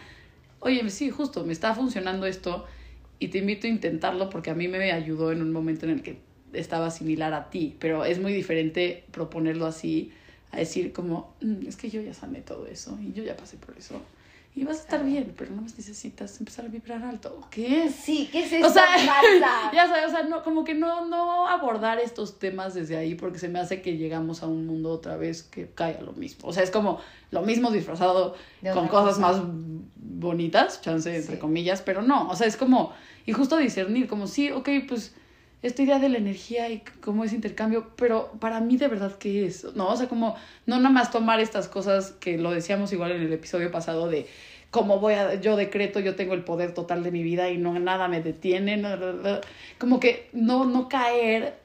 oye, 0.61 0.89
sí, 0.89 1.09
justo, 1.09 1.43
me 1.43 1.51
está 1.51 1.75
funcionando 1.75 2.25
esto 2.25 2.65
y 3.19 3.27
te 3.27 3.39
invito 3.39 3.67
a 3.67 3.69
intentarlo 3.69 4.29
porque 4.29 4.51
a 4.51 4.55
mí 4.55 4.69
me 4.69 4.93
ayudó 4.93 5.33
en 5.33 5.41
un 5.41 5.51
momento 5.51 5.85
en 5.85 5.91
el 5.91 6.01
que 6.01 6.19
estaba 6.53 6.91
similar 6.91 7.33
a 7.33 7.49
ti, 7.49 7.75
pero 7.79 8.05
es 8.05 8.19
muy 8.21 8.31
diferente 8.31 9.03
proponerlo 9.11 9.65
así 9.65 10.13
a 10.51 10.57
decir 10.57 10.93
como, 10.93 11.35
"Mm, 11.41 11.67
es 11.67 11.75
que 11.75 11.89
yo 11.89 12.01
ya 12.01 12.13
sané 12.13 12.39
todo 12.39 12.67
eso 12.67 12.97
y 13.01 13.11
yo 13.11 13.23
ya 13.23 13.35
pasé 13.35 13.57
por 13.57 13.77
eso. 13.77 14.01
Y 14.55 14.63
vas 14.65 14.77
a 14.77 14.81
estar 14.81 15.03
bien, 15.03 15.33
pero 15.35 15.49
no 15.55 15.63
más 15.63 15.75
necesitas 15.77 16.37
empezar 16.39 16.65
a 16.65 16.67
vibrar 16.67 17.03
alto. 17.03 17.41
¿Qué? 17.49 17.89
Sí, 17.89 18.29
¿qué 18.31 18.43
es 18.43 18.53
esto? 18.53 18.67
O 18.67 18.69
sea, 18.69 18.85
ya 19.73 19.87
sabes, 19.87 20.05
o 20.07 20.09
sea, 20.11 20.23
no, 20.23 20.43
como 20.43 20.63
que 20.63 20.75
no, 20.75 21.05
no 21.07 21.47
abordar 21.47 21.99
estos 21.99 22.37
temas 22.37 22.75
desde 22.75 22.95
ahí 22.95 23.15
porque 23.15 23.39
se 23.39 23.49
me 23.49 23.59
hace 23.59 23.81
que 23.81 23.97
llegamos 23.97 24.43
a 24.43 24.47
un 24.47 24.67
mundo 24.67 24.91
otra 24.91 25.17
vez 25.17 25.41
que 25.41 25.71
cae 25.73 25.97
a 25.97 26.01
lo 26.01 26.13
mismo. 26.13 26.47
O 26.47 26.53
sea, 26.53 26.61
es 26.61 26.69
como 26.69 26.99
lo 27.31 27.41
mismo 27.41 27.71
disfrazado 27.71 28.35
con 28.73 28.87
cosas 28.89 29.15
cosa. 29.15 29.19
más 29.19 29.41
bonitas, 29.95 30.81
chance 30.81 31.15
entre 31.15 31.35
Sí. 31.35 31.39
comillas, 31.41 31.81
pero 31.81 32.01
no, 32.01 32.29
o 32.29 32.35
sea, 32.35 32.45
es 32.47 32.57
como, 32.57 32.93
y 33.25 33.31
justo 33.31 33.57
discernir, 33.57 34.07
como 34.07 34.27
sí, 34.27 34.51
ok, 34.51 34.69
pues 34.87 35.15
esta 35.63 35.81
idea 35.81 35.97
de 35.97 36.09
la 36.09 36.17
energía 36.17 36.69
y 36.69 36.83
cómo 37.01 37.23
es 37.23 37.33
intercambio, 37.33 37.87
pero 37.95 38.31
para 38.39 38.59
mí 38.59 38.77
de 38.77 38.89
verdad, 38.89 39.17
¿qué 39.17 39.45
es? 39.45 39.63
No, 39.75 39.87
o 39.87 39.95
sea, 39.95 40.07
como 40.07 40.35
no 40.65 40.77
nada 40.77 40.89
más 40.89 41.09
tomar 41.09 41.39
estas 41.39 41.69
cosas 41.69 42.11
que 42.11 42.37
lo 42.37 42.51
decíamos 42.51 42.91
igual 42.91 43.13
en 43.13 43.21
el 43.21 43.33
episodio 43.33 43.71
pasado 43.71 44.09
de 44.09 44.27
cómo 44.71 44.99
voy 44.99 45.13
a, 45.13 45.35
yo 45.35 45.55
decreto, 45.55 46.01
yo 46.01 46.15
tengo 46.15 46.33
el 46.33 46.43
poder 46.43 46.73
total 46.73 47.01
de 47.03 47.11
mi 47.11 47.23
vida 47.23 47.49
y 47.49 47.57
no 47.57 47.79
nada 47.79 48.09
me 48.09 48.21
detiene, 48.21 48.81
como 49.77 49.99
que 50.01 50.29
no, 50.33 50.65
no 50.65 50.89
caer 50.89 51.55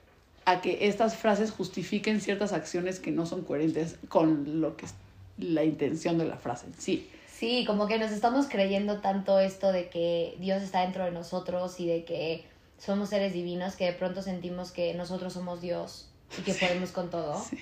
a 0.44 0.60
que 0.60 0.86
estas 0.86 1.16
frases 1.16 1.50
justifiquen 1.50 2.20
ciertas 2.20 2.52
acciones 2.52 3.00
que 3.00 3.10
no 3.10 3.26
son 3.26 3.42
coherentes 3.42 3.96
con 4.08 4.60
lo 4.60 4.76
que 4.76 4.86
es 4.86 4.94
la 5.38 5.64
intención 5.64 6.18
de 6.18 6.24
la 6.24 6.36
frase 6.36 6.66
sí. 6.78 7.08
Sí, 7.26 7.64
como 7.66 7.86
que 7.86 7.98
nos 7.98 8.10
estamos 8.10 8.46
creyendo 8.48 9.00
tanto 9.00 9.38
esto 9.38 9.70
de 9.70 9.88
que 9.88 10.34
Dios 10.40 10.60
está 10.60 10.80
dentro 10.80 11.04
de 11.04 11.12
nosotros 11.12 11.78
y 11.78 11.86
de 11.86 12.04
que 12.04 12.44
somos 12.78 13.08
seres 13.10 13.32
divinos 13.32 13.76
que 13.76 13.86
de 13.86 13.92
pronto 13.92 14.22
sentimos 14.22 14.70
que 14.70 14.94
nosotros 14.94 15.32
somos 15.32 15.60
Dios 15.60 16.10
y 16.38 16.42
que 16.42 16.54
podemos 16.54 16.90
con 16.90 17.10
todo. 17.10 17.42
Sí. 17.42 17.58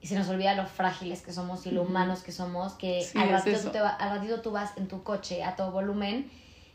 Y 0.00 0.08
se 0.08 0.16
nos 0.16 0.28
olvida 0.28 0.54
lo 0.54 0.66
frágiles 0.66 1.22
que 1.22 1.32
somos 1.32 1.64
y 1.66 1.70
lo 1.70 1.82
humanos 1.82 2.22
que 2.22 2.32
somos, 2.32 2.72
que 2.74 3.02
Sí, 3.02 3.16
al, 3.18 3.28
ratito 3.30 3.60
tú 3.60 3.70
te 3.70 3.80
va- 3.80 3.90
al 3.94 4.18
ratito 4.18 4.40
tú 4.40 4.50
vas 4.50 4.76
en 4.76 4.88
tu 4.88 5.04
coche 5.04 5.44
a 5.44 5.54
todo 5.54 5.70
volumen, 5.70 6.28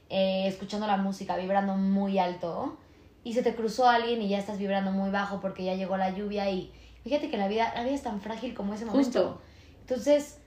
eh, 0.09 0.47
escuchando 0.47 0.87
la 0.87 0.95
música, 0.95 1.35
vibrando 1.35 1.75
muy 1.75 2.19
alto, 2.19 2.77
y 3.25 3.33
se 3.33 3.43
te 3.43 3.53
cruzó 3.53 3.89
alguien 3.89 4.21
y 4.21 4.29
ya 4.29 4.39
estás 4.39 4.57
vibrando 4.57 4.91
muy 4.91 5.09
bajo 5.09 5.41
porque 5.41 5.65
ya 5.65 5.75
llegó 5.75 5.97
la 5.97 6.11
lluvia 6.11 6.49
y 6.49 6.71
fíjate 7.03 7.29
que 7.29 7.35
la 7.35 7.49
vida, 7.49 7.73
la 7.75 7.83
vida 7.83 7.95
es 7.95 8.03
tan 8.03 8.21
frágil 8.21 8.53
como 8.53 8.73
ese 8.73 8.85
momento. 8.85 9.03
Justo. 9.03 9.41
Entonces, 9.81 10.39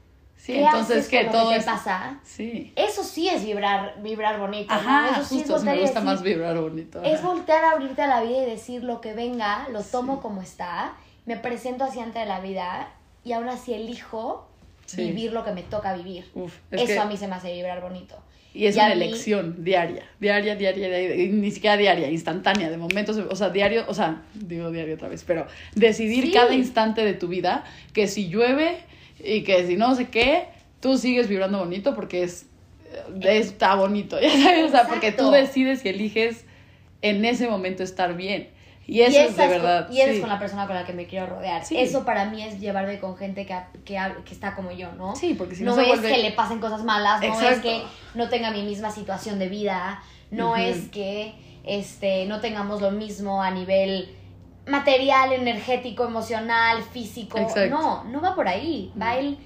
Sí, 0.42 0.54
¿qué 0.54 0.62
entonces 0.64 0.96
haces 0.96 1.08
que 1.08 1.22
con 1.24 1.32
todo 1.32 1.52
es... 1.52 1.64
pasa? 1.64 2.18
Sí. 2.24 2.72
Eso 2.74 3.04
sí 3.04 3.28
es 3.28 3.44
vibrar, 3.44 3.96
vibrar 4.02 4.38
bonito. 4.40 4.72
¿no? 4.72 4.80
Ajá, 4.80 5.10
Eso 5.10 5.24
sí 5.28 5.40
es 5.40 5.46
justo, 5.50 5.62
me 5.64 5.72
gusta 5.80 6.00
decir, 6.00 6.02
más 6.02 6.22
vibrar 6.22 6.58
bonito. 6.58 7.02
Es 7.02 7.22
voltear 7.22 7.62
a 7.64 7.70
abrirte 7.72 8.00
a 8.02 8.06
la 8.06 8.22
vida 8.22 8.42
y 8.42 8.46
decir 8.46 8.82
lo 8.82 9.00
que 9.02 9.12
venga, 9.12 9.68
lo 9.70 9.82
tomo 9.82 10.22
como 10.22 10.40
está, 10.40 10.94
me 11.26 11.36
presento 11.36 11.84
así 11.84 12.00
ante 12.00 12.24
la 12.24 12.40
vida 12.40 12.88
y 13.24 13.32
aún 13.32 13.48
así 13.48 13.74
elijo 13.74 14.46
Sí. 14.86 15.04
vivir 15.04 15.32
lo 15.32 15.44
que 15.44 15.52
me 15.52 15.62
toca 15.62 15.92
vivir. 15.94 16.28
Uf, 16.34 16.52
es 16.72 16.80
Eso 16.82 16.86
que- 16.94 16.98
a 16.98 17.04
mí 17.04 17.16
se 17.16 17.28
me 17.28 17.34
hace 17.36 17.52
vibrar 17.52 17.80
bonito. 17.80 18.16
Y 18.52 18.66
es 18.66 18.74
Y 18.74 18.78
una 18.80 18.88
mí- 18.88 18.94
elección 18.94 19.62
diaria, 19.62 20.04
diaria, 20.18 20.56
diaria, 20.56 20.88
diaria, 20.88 21.28
ni 21.32 21.50
siquiera 21.52 21.76
diaria, 21.76 22.10
instantánea, 22.10 22.68
de 22.70 22.76
momentos, 22.76 23.16
o 23.16 23.36
sea, 23.36 23.50
diario, 23.50 23.84
o 23.86 23.94
sea, 23.94 24.22
digo 24.34 24.68
diario 24.72 24.96
otra 24.96 25.06
vez, 25.08 25.22
pero 25.24 25.46
decidir 25.76 26.24
Sí. 26.24 26.32
cada 26.32 26.52
instante 26.54 27.04
de 27.04 27.14
tu 27.14 27.28
vida 27.28 27.62
que 27.92 28.08
si 28.08 28.28
llueve 28.28 28.78
y 29.24 29.42
que 29.42 29.66
si 29.66 29.76
no 29.76 29.94
sé 29.94 30.08
qué, 30.08 30.48
tú 30.80 30.96
sigues 30.98 31.28
vibrando 31.28 31.58
bonito 31.58 31.94
porque 31.94 32.22
es, 32.24 32.46
eh, 33.22 33.38
está 33.38 33.74
bonito, 33.74 34.20
ya 34.20 34.30
sabes, 34.30 34.64
o 34.66 34.68
sea, 34.70 34.86
porque 34.88 35.12
tú 35.12 35.30
decides 35.30 35.84
y 35.84 35.88
eliges 35.90 36.44
en 37.02 37.24
ese 37.24 37.48
momento 37.48 37.82
estar 37.82 38.14
bien. 38.16 38.48
Y 38.86 39.02
eso 39.02 39.12
y 39.12 39.16
es 39.18 39.36
de 39.36 39.42
con- 39.42 39.50
verdad. 39.52 39.88
y 39.92 40.00
eres 40.00 40.16
sí. 40.16 40.20
con 40.20 40.28
la 40.30 40.38
persona 40.40 40.66
con 40.66 40.74
la 40.74 40.84
que 40.84 40.92
me 40.92 41.06
quiero 41.06 41.26
rodear. 41.26 41.64
Sí. 41.64 41.76
Eso 41.78 42.04
para 42.04 42.24
mí 42.24 42.42
es 42.42 42.58
llevarme 42.58 42.98
con 42.98 43.16
gente 43.16 43.46
que, 43.46 43.54
que, 43.84 43.96
que 44.24 44.34
está 44.34 44.56
como 44.56 44.72
yo, 44.72 44.90
¿no? 44.92 45.14
Sí, 45.14 45.34
porque 45.34 45.54
si 45.54 45.62
no 45.62 45.76
no 45.76 45.80
es 45.82 45.88
vuelve- 46.00 46.08
que 46.12 46.18
le 46.22 46.32
pasen 46.32 46.58
cosas 46.58 46.82
malas, 46.82 47.20
no 47.22 47.40
es 47.48 47.58
que 47.60 47.82
no 48.14 48.28
tenga 48.28 48.50
mi 48.50 48.62
misma 48.62 48.90
situación 48.90 49.38
de 49.38 49.48
vida, 49.48 50.02
no 50.32 50.56
es 50.56 50.88
que 50.88 51.34
este, 51.62 52.26
no 52.26 52.40
tengamos 52.40 52.80
lo 52.82 52.90
mismo 52.90 53.42
a 53.42 53.52
nivel 53.52 54.08
material, 54.66 55.32
energético, 55.32 56.04
emocional, 56.04 56.82
físico. 56.82 57.38
Exacto. 57.38 57.76
No, 57.76 58.04
no 58.04 58.20
va 58.20 58.34
por 58.34 58.48
ahí. 58.48 58.92
Va 59.00 59.16
el 59.16 59.38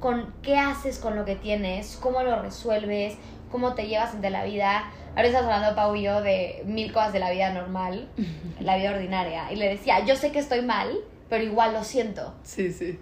con 0.00 0.32
qué 0.42 0.56
haces 0.58 0.98
con 0.98 1.14
lo 1.14 1.24
que 1.24 1.36
tienes, 1.36 1.96
cómo 1.96 2.22
lo 2.22 2.40
resuelves, 2.40 3.16
cómo 3.50 3.74
te 3.74 3.86
llevas 3.86 4.14
ante 4.14 4.30
la 4.30 4.44
vida. 4.44 4.90
Ahora 5.10 5.26
estamos 5.26 5.52
hablando, 5.52 5.76
Pau 5.76 5.94
y 5.94 6.02
yo, 6.02 6.22
de 6.22 6.62
mil 6.64 6.92
cosas 6.92 7.12
de 7.12 7.18
la 7.18 7.30
vida 7.30 7.52
normal, 7.52 8.08
la 8.60 8.76
vida 8.76 8.92
ordinaria. 8.92 9.52
Y 9.52 9.56
le 9.56 9.68
decía, 9.68 10.04
yo 10.04 10.16
sé 10.16 10.32
que 10.32 10.38
estoy 10.38 10.62
mal, 10.62 10.96
pero 11.28 11.44
igual 11.44 11.74
lo 11.74 11.84
siento. 11.84 12.34
Sí, 12.42 12.72
sí. 12.72 12.98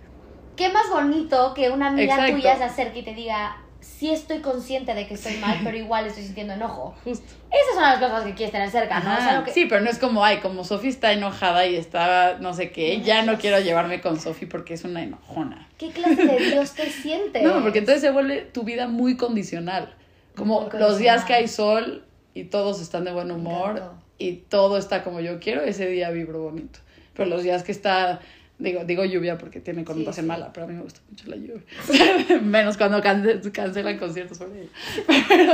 Qué 0.56 0.70
más 0.70 0.90
bonito 0.90 1.54
que 1.54 1.70
una 1.70 1.88
amiga 1.88 2.14
Exacto. 2.14 2.36
tuya 2.36 2.56
se 2.56 2.64
acerque 2.64 2.98
y 3.00 3.04
te 3.04 3.14
diga, 3.14 3.58
sí 3.80 4.10
estoy 4.10 4.40
consciente 4.40 4.94
de 4.94 5.06
que 5.06 5.14
estoy 5.14 5.36
mal, 5.38 5.58
pero 5.64 5.76
igual 5.76 6.06
estoy 6.06 6.24
sintiendo 6.24 6.54
enojo. 6.54 6.94
Justo. 7.04 7.26
Esas 7.50 7.74
son 7.74 7.82
las 7.82 7.98
cosas 7.98 8.24
que 8.24 8.34
quieres 8.34 8.52
tener 8.52 8.70
cerca, 8.70 9.00
¿no? 9.00 9.12
O 9.12 9.16
sea, 9.16 9.42
que- 9.44 9.52
Sí, 9.52 9.66
pero 9.66 9.80
no 9.80 9.90
es 9.90 9.98
como, 9.98 10.24
ay, 10.24 10.38
como 10.38 10.64
Sofi 10.64 10.88
está 10.88 11.12
enojada 11.12 11.66
y 11.66 11.76
está 11.76 12.38
no 12.40 12.54
sé 12.54 12.70
qué, 12.70 12.98
No, 12.98 13.04
ya 13.04 13.22
no 13.22 13.38
quiero 13.38 13.58
llevarme 13.60 14.00
con 14.00 14.20
Sofi 14.20 14.46
porque 14.46 14.74
es 14.74 14.84
una 14.84 15.02
enojona. 15.02 15.68
¿Qué 15.78 15.90
clase 15.90 16.26
de 16.26 16.38
Dios 16.38 16.72
te 16.72 16.90
sientes? 16.90 17.42
No, 17.42 17.62
porque 17.62 17.78
entonces 17.78 18.02
se 18.02 18.10
vuelve 18.10 18.42
tu 18.42 18.62
vida 18.64 18.86
muy 18.88 19.16
condicional. 19.16 19.94
Como 20.36 20.62
Muy 20.62 20.78
los 20.78 20.98
días 20.98 21.24
que 21.24 21.34
hay 21.34 21.48
sol 21.48 22.04
y 22.34 22.44
todos 22.44 22.80
están 22.80 23.04
de 23.04 23.12
buen 23.12 23.30
humor 23.30 23.92
y 24.18 24.32
todo 24.36 24.78
está 24.78 25.02
como 25.02 25.20
yo 25.20 25.40
quiero, 25.40 25.62
ese 25.62 25.86
día 25.86 26.10
vibro 26.10 26.42
bonito. 26.42 26.78
Pero 27.14 27.28
los 27.30 27.42
días 27.42 27.64
que 27.64 27.72
está, 27.72 28.20
digo, 28.58 28.84
digo 28.84 29.04
lluvia 29.04 29.38
porque 29.38 29.60
tiene 29.60 29.84
connotación 29.84 30.24
sí. 30.24 30.28
mala, 30.28 30.52
pero 30.52 30.66
a 30.66 30.68
mí 30.68 30.74
me 30.74 30.82
gusta 30.82 31.00
mucho 31.08 31.28
la 31.28 31.36
lluvia. 31.36 31.62
Menos 32.42 32.76
cuando 32.76 33.00
cance- 33.02 33.50
cancelan 33.52 33.98
conciertos 33.98 34.38
por 34.38 34.48
ella. 34.54 34.68
Pero, 35.28 35.52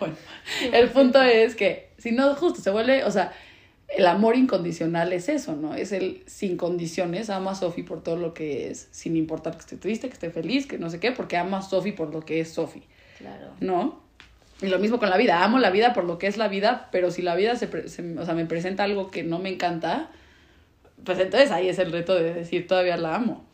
bueno, 0.00 0.16
el 0.72 0.88
punto 0.88 1.20
es 1.22 1.54
que, 1.54 1.90
si 1.98 2.12
no, 2.12 2.34
justo 2.34 2.60
se 2.60 2.70
vuelve, 2.70 3.04
o 3.04 3.10
sea, 3.10 3.32
el 3.96 4.06
amor 4.06 4.34
incondicional 4.36 5.12
es 5.12 5.28
eso, 5.28 5.54
¿no? 5.56 5.74
Es 5.74 5.92
el 5.92 6.22
sin 6.26 6.56
condiciones, 6.56 7.30
amo 7.30 7.50
a 7.50 7.54
Sofi 7.54 7.82
por 7.82 8.02
todo 8.02 8.16
lo 8.16 8.34
que 8.34 8.70
es, 8.70 8.88
sin 8.90 9.16
importar 9.16 9.54
que 9.54 9.60
esté 9.60 9.76
triste, 9.76 10.08
que 10.08 10.14
esté 10.14 10.30
feliz, 10.30 10.66
que 10.66 10.78
no 10.78 10.90
sé 10.90 11.00
qué, 11.00 11.12
porque 11.12 11.36
amo 11.36 11.56
a 11.56 11.62
Sofi 11.62 11.92
por 11.92 12.12
lo 12.12 12.24
que 12.24 12.40
es 12.40 12.50
Sofi, 12.50 12.82
Claro. 13.18 13.52
¿no? 13.60 14.00
Y 14.60 14.66
lo 14.66 14.78
mismo 14.78 14.98
con 14.98 15.08
la 15.10 15.16
vida, 15.16 15.44
amo 15.44 15.58
la 15.58 15.70
vida 15.70 15.92
por 15.92 16.04
lo 16.04 16.18
que 16.18 16.26
es 16.26 16.36
la 16.36 16.48
vida, 16.48 16.88
pero 16.90 17.10
si 17.10 17.22
la 17.22 17.36
vida 17.36 17.54
se, 17.56 17.88
se- 17.88 18.18
o 18.18 18.24
sea, 18.24 18.34
me 18.34 18.44
presenta 18.46 18.84
algo 18.84 19.10
que 19.10 19.22
no 19.22 19.38
me 19.38 19.50
encanta, 19.50 20.10
pues 21.04 21.18
entonces 21.18 21.50
ahí 21.50 21.68
es 21.68 21.78
el 21.78 21.92
reto 21.92 22.14
de 22.14 22.34
decir 22.34 22.66
todavía 22.66 22.96
la 22.96 23.14
amo. 23.14 23.44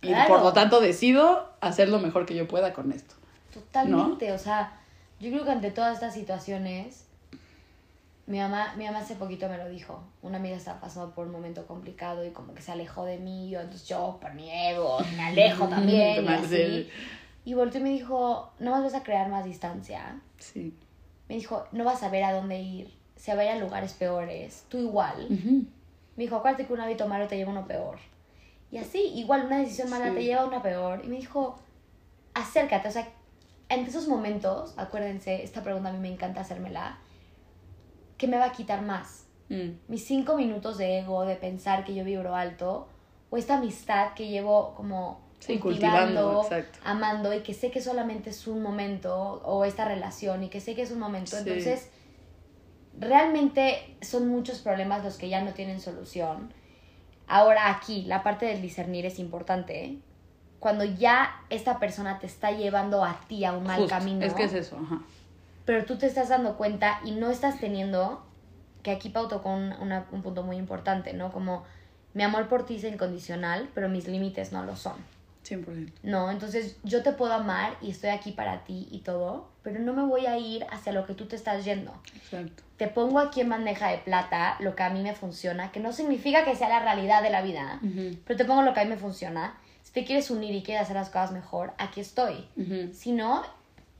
Y 0.00 0.08
Claro. 0.08 0.28
por 0.28 0.42
lo 0.42 0.52
tanto 0.52 0.80
decido 0.80 1.48
hacer 1.60 1.88
lo 1.88 1.98
mejor 2.00 2.26
que 2.26 2.34
yo 2.34 2.48
pueda 2.48 2.72
con 2.72 2.90
esto. 2.92 3.14
Totalmente, 3.52 4.32
o 4.32 4.38
sea, 4.38 4.80
yo 5.20 5.30
creo 5.30 5.44
que 5.44 5.50
ante 5.50 5.70
todas 5.70 5.94
estas 5.94 6.14
situaciones, 6.14 7.04
mi 8.26 8.38
mamá, 8.38 8.74
mi 8.76 8.84
mamá 8.86 9.00
hace 9.00 9.14
poquito 9.16 9.48
me 9.48 9.58
lo 9.58 9.68
dijo, 9.68 10.02
una 10.22 10.38
amiga 10.38 10.56
estaba 10.56 10.80
pasando 10.80 11.14
por 11.14 11.26
un 11.26 11.32
momento 11.32 11.66
complicado 11.66 12.24
y 12.24 12.30
como 12.30 12.54
que 12.54 12.62
se 12.62 12.72
alejó 12.72 13.04
de 13.04 13.18
mí, 13.18 13.50
yo 13.50 13.60
entonces 13.60 13.86
yo 13.88 14.18
por 14.20 14.32
mi 14.34 14.50
ego 14.50 14.98
me 15.16 15.22
alejo 15.24 15.66
también 15.68 16.24
y 16.24 16.28
así. 16.28 16.46
sí. 16.48 16.90
Y 17.44 17.54
volteó 17.54 17.80
y 17.80 17.84
me 17.84 17.90
dijo, 17.90 18.52
no 18.60 18.70
más 18.70 18.84
vas 18.84 18.94
a 18.94 19.02
crear 19.02 19.28
más 19.28 19.44
distancia. 19.44 20.20
Sí. 20.38 20.74
Me 21.28 21.34
dijo, 21.36 21.66
no 21.72 21.84
vas 21.84 22.02
a 22.04 22.08
ver 22.08 22.22
a 22.24 22.32
dónde 22.32 22.60
ir, 22.60 22.92
se 23.16 23.34
va 23.34 23.42
a 23.42 23.44
ir 23.44 23.50
a 23.50 23.56
lugares 23.58 23.92
peores, 23.94 24.64
tú 24.68 24.78
igual. 24.78 25.26
Ujú. 25.28 25.64
Me 26.16 26.24
dijo, 26.24 26.36
acuérdate 26.36 26.66
que 26.66 26.72
un 26.72 26.80
hábito 26.80 27.08
malo 27.08 27.26
te 27.26 27.36
lleva 27.36 27.50
a 27.52 27.54
uno 27.54 27.66
peor. 27.66 27.98
Y 28.70 28.78
así, 28.78 29.00
igual 29.14 29.46
una 29.46 29.58
decisión 29.58 29.90
mala 29.90 30.08
Sí. 30.08 30.14
te 30.14 30.24
lleva 30.24 30.42
a 30.42 30.46
una 30.46 30.62
peor. 30.62 31.02
Y 31.04 31.08
me 31.08 31.16
dijo, 31.16 31.58
acércate, 32.34 32.88
o 32.88 32.90
sea, 32.90 33.08
en 33.68 33.86
esos 33.86 34.08
momentos, 34.08 34.74
acuérdense, 34.76 35.42
esta 35.42 35.62
pregunta 35.62 35.88
a 35.88 35.92
mí 35.92 35.98
me 35.98 36.12
encanta 36.12 36.40
hacérmela, 36.42 36.98
¿qué 38.18 38.26
me 38.28 38.36
va 38.38 38.46
a 38.46 38.52
quitar 38.52 38.82
más? 38.82 39.26
Mm. 39.48 39.70
Mis 39.88 40.04
cinco 40.06 40.36
minutos 40.36 40.78
de 40.78 40.98
ego, 41.00 41.24
de 41.24 41.36
pensar 41.36 41.84
que 41.84 41.94
yo 41.94 42.04
vibro 42.04 42.34
alto, 42.34 42.88
o 43.30 43.36
esta 43.36 43.56
amistad 43.56 44.12
que 44.14 44.28
llevo 44.28 44.74
como 44.74 45.20
Sí, 45.40 45.58
cultivando, 45.58 46.48
amando 46.84 47.34
y 47.34 47.40
que 47.40 47.52
sé 47.52 47.70
que 47.72 47.80
solamente 47.80 48.30
es 48.30 48.46
un 48.46 48.62
momento, 48.62 49.42
o 49.44 49.64
esta 49.64 49.84
relación 49.84 50.44
y 50.44 50.48
que 50.48 50.60
sé 50.60 50.74
que 50.74 50.82
es 50.82 50.92
un 50.92 51.00
momento. 51.00 51.32
Sí. 51.32 51.38
Entonces, 51.38 51.90
realmente 52.98 53.96
son 54.02 54.28
muchos 54.28 54.58
problemas 54.60 55.04
los 55.04 55.16
que 55.16 55.28
ya 55.28 55.42
no 55.42 55.52
tienen 55.52 55.80
solución. 55.80 56.52
Ahora 57.26 57.70
aquí, 57.70 58.02
la 58.02 58.22
parte 58.22 58.46
del 58.46 58.60
discernir 58.60 59.06
es 59.06 59.18
importante. 59.18 59.84
¿eh? 59.84 59.98
Cuando 60.60 60.84
ya 60.84 61.40
esta 61.50 61.78
persona 61.78 62.18
te 62.18 62.26
está 62.26 62.50
llevando 62.52 63.04
a 63.04 63.18
ti 63.28 63.44
a 63.44 63.52
un 63.52 63.64
mal 63.64 63.80
Justo, 63.80 63.94
camino, 63.96 64.24
Es 64.24 64.34
que 64.34 64.44
es 64.44 64.52
eso, 64.52 64.78
ajá. 64.78 65.00
pero 65.64 65.84
tú 65.84 65.96
te 65.96 66.06
estás 66.06 66.28
dando 66.28 66.56
cuenta 66.56 67.00
y 67.04 67.12
no 67.12 67.30
estás 67.30 67.58
teniendo, 67.58 68.24
que 68.82 68.90
aquí 68.90 69.08
Pau 69.08 69.28
tocó 69.28 69.50
un, 69.50 69.72
una- 69.80 70.06
un 70.12 70.22
punto 70.22 70.42
muy 70.42 70.56
importante, 70.56 71.12
¿no? 71.14 71.32
Como 71.32 71.64
mi 72.14 72.22
amor 72.22 72.48
por 72.48 72.66
ti 72.66 72.76
es 72.76 72.84
incondicional, 72.84 73.68
pero 73.74 73.88
mis 73.88 74.06
límites 74.06 74.52
no 74.52 74.62
lo 74.64 74.76
son. 74.76 74.94
100%. 75.48 75.92
No, 76.02 76.30
entonces 76.30 76.76
yo 76.84 77.02
te 77.02 77.12
puedo 77.12 77.32
amar 77.32 77.76
y 77.80 77.90
estoy 77.90 78.10
aquí 78.10 78.32
para 78.32 78.64
ti 78.64 78.88
y 78.90 79.00
todo, 79.00 79.48
pero 79.62 79.80
no 79.80 79.92
me 79.92 80.02
voy 80.02 80.26
a 80.26 80.38
ir 80.38 80.64
hacia 80.70 80.92
lo 80.92 81.04
que 81.06 81.14
tú 81.14 81.26
te 81.26 81.36
estás 81.36 81.64
yendo. 81.64 81.92
Exacto. 82.14 82.62
Te 82.76 82.88
pongo 82.88 83.18
aquí 83.18 83.40
en 83.40 83.48
bandeja 83.50 83.88
de 83.88 83.98
plata 83.98 84.56
lo 84.60 84.74
que 84.76 84.82
a 84.82 84.90
mí 84.90 85.02
me 85.02 85.14
funciona, 85.14 85.70
que 85.72 85.80
no 85.80 85.92
significa 85.92 86.44
que 86.44 86.54
sea 86.56 86.68
la 86.68 86.80
realidad 86.80 87.22
de 87.22 87.30
la 87.30 87.42
vida, 87.42 87.78
Ujú. 87.82 88.16
pero 88.26 88.36
te 88.36 88.44
pongo 88.44 88.62
lo 88.62 88.72
que 88.74 88.80
a 88.80 88.84
mí 88.84 88.90
me 88.90 88.96
funciona. 88.96 89.54
Si 89.82 89.92
te 89.92 90.04
quieres 90.04 90.30
unir 90.30 90.54
y 90.54 90.62
quieres 90.62 90.84
hacer 90.84 90.96
las 90.96 91.08
cosas 91.08 91.32
mejor, 91.32 91.72
aquí 91.78 92.00
estoy. 92.00 92.46
Si 92.92 93.12
no, 93.12 93.42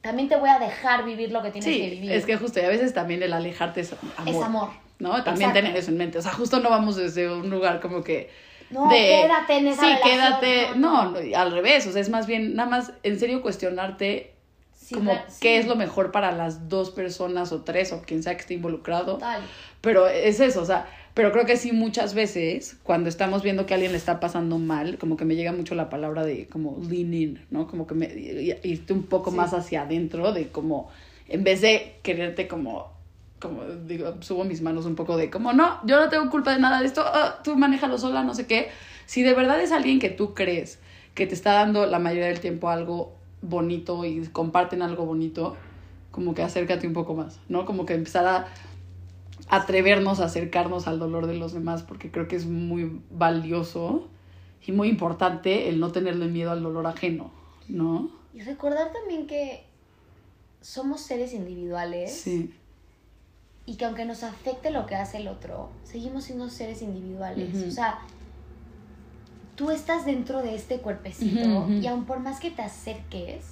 también 0.00 0.28
te 0.28 0.36
voy 0.36 0.48
a 0.48 0.58
dejar 0.58 1.04
vivir 1.04 1.30
lo 1.32 1.42
que 1.42 1.50
tienes 1.50 1.68
que 1.68 1.84
Sí, 1.84 1.90
vivir. 1.90 2.12
es 2.12 2.24
que 2.24 2.36
justo, 2.36 2.60
y 2.60 2.64
a 2.64 2.68
veces 2.68 2.94
también 2.94 3.22
el 3.22 3.32
alejarte 3.32 3.80
es 3.82 3.92
amor. 4.16 4.34
Es 4.34 4.42
amor. 4.42 4.70
¿No? 4.98 5.10
También 5.24 5.50
Exacto. 5.50 5.66
tener 5.66 5.76
eso 5.76 5.90
en 5.90 5.96
mente. 5.96 6.18
O 6.18 6.22
sea, 6.22 6.32
justo 6.32 6.60
no 6.60 6.70
vamos 6.70 6.94
desde 6.96 7.28
un 7.32 7.50
lugar 7.50 7.80
como 7.80 8.04
que. 8.04 8.30
No, 8.72 8.88
quédate 8.88 9.56
en 9.58 9.66
esa 9.68 9.82
Sí, 9.82 9.86
relación, 9.88 10.10
quédate. 10.40 10.78
no, 10.78 11.10
No, 11.12 11.18
al 11.38 11.52
revés. 11.52 11.86
O 11.86 11.92
sea, 11.92 12.00
es 12.00 12.08
más 12.08 12.26
bien, 12.26 12.54
nada 12.54 12.68
más 12.68 12.92
en 13.02 13.18
serio 13.18 13.42
cuestionarte 13.42 14.32
Sí, 14.74 14.96
como 14.96 15.16
qué 15.40 15.58
es 15.58 15.66
lo 15.66 15.76
mejor 15.76 16.10
para 16.10 16.32
las 16.32 16.68
dos 16.68 16.90
personas 16.90 17.52
o 17.52 17.62
tres 17.62 17.92
o 17.92 18.02
quien 18.02 18.22
sea 18.22 18.34
que 18.34 18.40
esté 18.40 18.54
involucrado. 18.54 19.14
Total. 19.14 19.40
Pero 19.80 20.08
es 20.08 20.40
eso, 20.40 20.60
o 20.60 20.64
sea, 20.64 20.86
pero 21.14 21.30
creo 21.30 21.46
que 21.46 21.56
sí 21.56 21.70
muchas 21.72 22.14
veces 22.14 22.76
cuando 22.82 23.08
estamos 23.08 23.42
viendo 23.42 23.64
que 23.64 23.74
a 23.74 23.76
alguien 23.76 23.92
le 23.92 23.98
está 23.98 24.18
pasando 24.18 24.58
mal, 24.58 24.98
como 24.98 25.16
que 25.16 25.24
me 25.24 25.36
llega 25.36 25.52
mucho 25.52 25.74
la 25.76 25.88
palabra 25.88 26.24
de 26.24 26.46
como 26.48 26.78
lean 26.88 27.14
in, 27.14 27.46
¿no? 27.50 27.68
Como 27.68 27.86
que 27.86 27.94
me 27.94 28.06
irte 28.64 28.92
un 28.92 29.04
poco 29.04 29.30
Sí. 29.30 29.36
más 29.36 29.54
hacia 29.54 29.82
adentro 29.82 30.32
de 30.32 30.48
como 30.48 30.90
en 31.28 31.44
vez 31.44 31.60
de 31.60 31.94
quererte 32.02 32.48
como 32.48 32.92
como 33.42 33.64
digo, 33.64 34.14
subo 34.20 34.44
mis 34.44 34.62
manos 34.62 34.86
un 34.86 34.94
poco 34.94 35.16
de 35.16 35.28
como 35.28 35.52
no, 35.52 35.84
yo 35.84 36.00
no 36.00 36.08
tengo 36.08 36.30
culpa 36.30 36.52
de 36.52 36.60
nada 36.60 36.80
de 36.80 36.86
esto, 36.86 37.02
ah, 37.04 37.40
tú 37.42 37.56
manéjalo 37.56 37.98
sola, 37.98 38.22
no 38.22 38.34
sé 38.34 38.46
qué. 38.46 38.70
Si 39.06 39.22
de 39.22 39.34
verdad 39.34 39.60
es 39.60 39.72
alguien 39.72 39.98
que 39.98 40.08
tú 40.08 40.32
crees 40.32 40.78
que 41.14 41.26
te 41.26 41.34
está 41.34 41.54
dando 41.54 41.86
la 41.86 41.98
mayoría 41.98 42.28
del 42.28 42.40
tiempo 42.40 42.70
algo 42.70 43.14
bonito 43.42 44.04
y 44.04 44.24
comparten 44.28 44.80
algo 44.80 45.04
bonito, 45.04 45.56
como 46.12 46.34
que 46.34 46.42
acércate 46.42 46.86
un 46.86 46.92
poco 46.92 47.14
más, 47.14 47.40
¿no? 47.48 47.66
Como 47.66 47.84
que 47.84 47.94
empezar 47.94 48.24
a 48.26 48.46
atrevernos 49.48 50.20
a 50.20 50.26
acercarnos 50.26 50.86
al 50.86 50.98
dolor 50.98 51.26
de 51.26 51.34
los 51.34 51.52
demás, 51.52 51.82
porque 51.82 52.10
creo 52.10 52.28
que 52.28 52.36
es 52.36 52.46
muy 52.46 53.00
valioso 53.10 54.08
y 54.64 54.72
muy 54.72 54.88
importante 54.88 55.68
el 55.68 55.80
no 55.80 55.90
tenerle 55.90 56.28
miedo 56.28 56.52
al 56.52 56.62
dolor 56.62 56.86
ajeno, 56.86 57.32
¿no? 57.68 58.08
Y 58.32 58.40
recordar 58.42 58.92
también 58.92 59.26
que 59.26 59.64
somos 60.60 61.00
seres 61.00 61.34
individuales 61.34 62.12
Sí. 62.12 62.54
Y 63.66 63.76
que 63.76 63.84
aunque 63.84 64.04
nos 64.04 64.22
afecte 64.22 64.70
lo 64.70 64.86
que 64.86 64.96
hace 64.96 65.18
el 65.18 65.28
otro, 65.28 65.70
seguimos 65.84 66.24
siendo 66.24 66.48
seres 66.50 66.82
individuales. 66.82 67.62
O 67.66 67.70
sea, 67.70 67.98
tú 69.56 69.70
estás 69.70 70.04
dentro 70.04 70.42
de 70.42 70.54
este 70.54 70.78
cuerpecito 70.78 71.68
y 71.70 71.86
aun 71.86 72.04
por 72.04 72.18
más 72.20 72.40
que 72.40 72.50
te 72.50 72.62
acerques, 72.62 73.44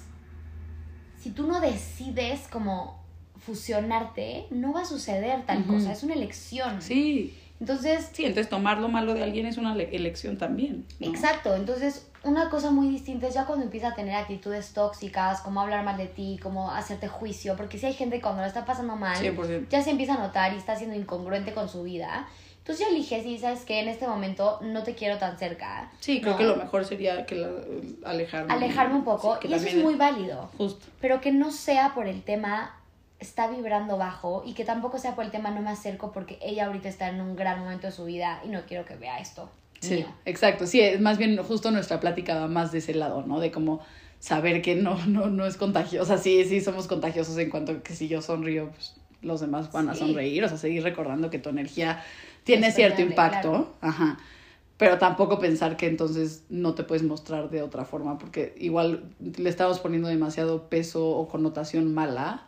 si 1.19 1.29
tú 1.29 1.47
no 1.47 1.61
decides 1.61 2.47
como 2.51 2.99
fusionarte, 3.37 4.47
no 4.51 4.73
va 4.73 4.81
a 4.81 4.85
suceder 4.85 5.45
tal 5.45 5.65
cosa, 5.65 5.91
es 5.91 6.03
una 6.03 6.13
elección. 6.13 6.81
Sí. 6.81 7.37
Entonces, 7.59 8.09
Sí, 8.13 8.25
entonces 8.25 8.49
tomar 8.49 8.79
lo 8.79 8.89
malo 8.89 9.13
de 9.13 9.23
alguien 9.23 9.45
es 9.45 9.57
una 9.57 9.75
le- 9.75 9.95
elección 9.95 10.37
también. 10.37 10.85
¿no? 10.99 11.07
Exacto, 11.07 11.55
entonces 11.55 12.07
una 12.23 12.49
cosa 12.49 12.69
muy 12.71 12.87
distinta 12.89 13.27
es 13.27 13.33
ya 13.33 13.45
cuando 13.45 13.65
empieza 13.65 13.89
a 13.89 13.95
tener 13.95 14.15
actitudes 14.15 14.73
tóxicas, 14.73 15.41
como 15.41 15.61
hablar 15.61 15.83
mal 15.83 15.97
de 15.97 16.07
ti, 16.07 16.39
como 16.41 16.69
hacerte 16.71 17.07
juicio, 17.07 17.55
porque 17.55 17.77
si 17.77 17.85
hay 17.87 17.93
gente 17.93 18.17
que 18.17 18.21
cuando 18.21 18.41
la 18.41 18.47
está 18.47 18.63
pasando 18.65 18.95
mal, 18.95 19.17
100%. 19.17 19.67
ya 19.69 19.81
se 19.81 19.89
empieza 19.91 20.13
a 20.13 20.17
notar 20.19 20.53
y 20.53 20.57
está 20.57 20.75
siendo 20.75 20.95
incongruente 20.95 21.53
con 21.53 21.67
su 21.67 21.83
vida, 21.83 22.27
entonces 22.59 22.85
ya 22.85 22.91
eliges 22.93 23.25
y 23.25 23.39
sabes 23.39 23.61
que 23.65 23.79
en 23.79 23.87
este 23.89 24.07
momento 24.07 24.59
no 24.61 24.83
te 24.83 24.93
quiero 24.93 25.17
tan 25.17 25.37
cerca. 25.39 25.91
Sí, 25.99 26.21
creo 26.21 26.33
¿no? 26.33 26.37
que 26.37 26.43
lo 26.43 26.55
mejor 26.57 26.85
sería 26.85 27.25
que 27.25 27.35
la- 27.35 28.09
alejarme. 28.09 28.53
Alejarme 28.53 28.95
un 28.95 29.03
poco 29.03 29.39
Sí, 29.41 29.47
y 29.47 29.53
eso 29.53 29.67
es 29.67 29.75
muy 29.83 29.95
válido, 29.95 30.49
Justo. 30.57 30.85
pero 30.99 31.21
que 31.21 31.31
no 31.31 31.51
sea 31.51 31.93
por 31.95 32.05
el 32.07 32.21
tema 32.21 32.75
está 33.19 33.47
vibrando 33.47 33.97
bajo 33.97 34.43
y 34.45 34.53
que 34.53 34.63
tampoco 34.65 34.97
sea 34.99 35.15
por 35.15 35.23
el 35.25 35.31
tema 35.31 35.51
no 35.51 35.61
me 35.61 35.69
acerco 35.69 36.11
porque 36.11 36.39
ella 36.41 36.65
ahorita 36.67 36.89
está 36.89 37.07
en 37.09 37.21
un 37.21 37.35
gran 37.35 37.59
momento 37.59 37.85
de 37.87 37.93
su 37.93 38.05
vida 38.05 38.41
y 38.43 38.49
no 38.49 38.61
quiero 38.67 38.85
que 38.85 38.95
vea 38.95 39.19
esto. 39.19 39.49
Sí, 39.81 40.05
exacto. 40.25 40.67
Sí, 40.67 40.79
es 40.79 41.01
más 41.01 41.17
bien 41.17 41.37
justo 41.37 41.71
nuestra 41.71 41.99
plática 41.99 42.39
va 42.39 42.47
más 42.47 42.71
de 42.71 42.77
ese 42.77 42.93
lado, 42.93 43.23
¿no? 43.25 43.39
De 43.39 43.51
como 43.51 43.81
saber 44.19 44.61
que 44.61 44.75
no, 44.75 44.95
no, 45.07 45.27
no 45.27 45.45
es 45.45 45.57
contagioso. 45.57 46.03
O 46.03 46.05
sea, 46.05 46.17
sí, 46.17 46.45
sí 46.45 46.61
somos 46.61 46.87
contagiosos 46.87 47.37
en 47.37 47.49
cuanto 47.49 47.73
a 47.73 47.83
que 47.83 47.93
si 47.93 48.07
yo 48.07 48.21
sonrío, 48.21 48.69
pues 48.71 48.95
los 49.21 49.41
demás 49.41 49.71
van 49.71 49.89
a 49.89 49.95
sonreír. 49.95 50.43
O 50.43 50.47
sea, 50.47 50.57
seguir 50.57 50.83
recordando 50.83 51.29
que 51.29 51.39
tu 51.39 51.49
energía 51.49 52.03
tiene 52.43 52.67
Es 52.67 52.75
cierto 52.75 53.01
impacto. 53.01 53.49
claro. 53.51 53.73
Ajá. 53.81 54.17
Pero 54.77 54.97
tampoco 54.97 55.37
pensar 55.37 55.77
que 55.77 55.87
entonces 55.87 56.43
no 56.49 56.73
te 56.73 56.83
puedes 56.83 57.03
mostrar 57.03 57.51
de 57.51 57.61
otra 57.61 57.85
forma, 57.85 58.17
porque 58.17 58.55
igual 58.57 59.13
le 59.19 59.49
estamos 59.49 59.79
poniendo 59.79 60.07
demasiado 60.07 60.69
peso 60.69 61.07
o 61.07 61.27
connotación 61.27 61.93
mala 61.93 62.47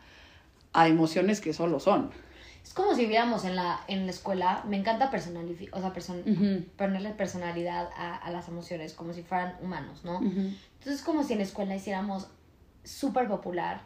a 0.74 0.88
emociones 0.88 1.42
que 1.42 1.54
solo 1.54 1.80
son. 1.80 2.10
Es 2.64 2.74
como 2.74 2.96
si 2.96 3.06
viéramos 3.06 3.44
en 3.44 3.56
la, 3.58 3.82
en 3.88 4.06
la 4.06 4.12
escuela, 4.12 4.64
me 4.66 4.78
encanta 4.78 5.08
o 5.08 5.80
sea, 5.82 5.94
person- 5.94 6.24
Ujú. 6.26 6.66
ponerle 6.78 7.10
personalidad 7.12 7.90
a, 7.98 8.16
a 8.16 8.32
las 8.32 8.48
emociones, 8.48 8.94
como 8.94 9.14
si 9.14 9.22
fueran 9.22 9.56
humanos, 9.62 10.04
¿no? 10.06 10.18
Ujú. 10.20 10.30
Entonces 10.30 10.94
es 10.96 11.02
como 11.02 11.24
si 11.24 11.34
en 11.34 11.40
la 11.40 11.46
escuela 11.46 11.76
hiciéramos 11.76 12.28
súper 12.84 13.28
popular 13.28 13.82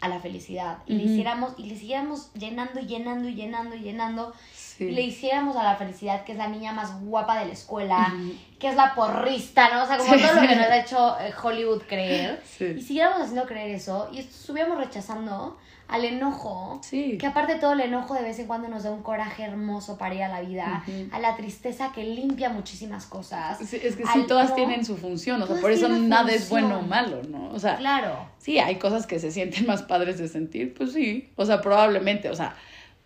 a 0.00 0.08
la 0.08 0.18
felicidad 0.20 0.78
y 0.86 0.94
le 0.94 1.04
Ujú. 1.04 1.12
hiciéramos, 1.12 1.52
y 1.58 1.64
le 1.66 1.76
siguiéramos 1.76 2.32
llenando 2.34 2.80
y 2.80 2.86
llenando 2.86 3.28
y 3.28 3.34
llenando 3.34 3.76
y 3.76 3.80
llenando, 3.80 4.32
Sí. 4.52 4.84
y 4.84 4.90
le 4.90 5.02
hiciéramos 5.02 5.56
a 5.56 5.62
la 5.62 5.76
felicidad 5.76 6.24
que 6.24 6.32
es 6.32 6.38
la 6.38 6.48
niña 6.48 6.72
más 6.72 7.00
guapa 7.00 7.38
de 7.38 7.46
la 7.46 7.52
escuela, 7.52 8.12
Ujú. 8.14 8.32
que 8.58 8.68
es 8.68 8.76
la 8.76 8.94
porrista, 8.94 9.70
¿no? 9.74 9.82
O 9.84 9.86
sea, 9.86 9.96
como 9.98 10.12
Sí, 10.14 10.20
todo 10.22 10.34
lo 10.34 10.40
sí. 10.42 10.48
que 10.48 10.56
nos 10.56 10.66
ha 10.66 10.78
hecho 10.78 11.16
eh, 11.20 11.32
Hollywood 11.42 11.82
creer. 11.88 12.42
Y 12.60 12.80
siguiéramos 12.82 13.20
haciendo 13.22 13.46
creer 13.46 13.70
eso 13.70 14.08
y 14.12 14.18
estuviéramos 14.18 14.78
rechazando 14.78 15.58
al 15.88 16.04
enojo 16.04 16.80
Sí. 16.82 17.16
que 17.18 17.26
aparte 17.26 17.56
todo 17.56 17.72
el 17.74 17.80
enojo 17.80 18.14
de 18.14 18.22
vez 18.22 18.38
en 18.38 18.46
cuando 18.46 18.68
nos 18.68 18.82
da 18.82 18.90
un 18.90 19.02
coraje 19.02 19.44
hermoso 19.44 19.96
para 19.98 20.14
ir 20.14 20.22
a 20.24 20.28
la 20.28 20.40
vida, 20.40 20.84
a 21.12 21.18
la 21.20 21.36
tristeza 21.36 21.92
que 21.94 22.02
limpia 22.04 22.48
muchísimas 22.50 23.06
cosas. 23.06 23.58
Sí, 23.58 23.78
es 23.82 23.94
que 23.96 24.04
sí, 24.04 24.24
todas 24.26 24.50
¿no? 24.50 24.56
tienen 24.56 24.84
su 24.84 24.96
función, 24.96 25.40
o 25.42 25.46
sea, 25.46 25.60
por 25.60 25.70
eso 25.70 25.88
nada 25.88 26.32
es 26.32 26.48
bueno 26.48 26.80
o 26.80 26.82
malo, 26.82 27.22
¿no? 27.28 27.50
O 27.50 27.58
sea, 27.58 27.76
Claro. 27.76 28.28
sí, 28.38 28.58
hay 28.58 28.76
cosas 28.76 29.06
que 29.06 29.18
se 29.20 29.30
sienten 29.30 29.66
más 29.66 29.82
padres 29.82 30.18
de 30.18 30.28
sentir, 30.28 30.74
pues 30.74 30.92
sí, 30.92 31.30
o 31.36 31.44
sea, 31.46 31.60
probablemente, 31.60 32.30
o 32.30 32.34
sea, 32.34 32.56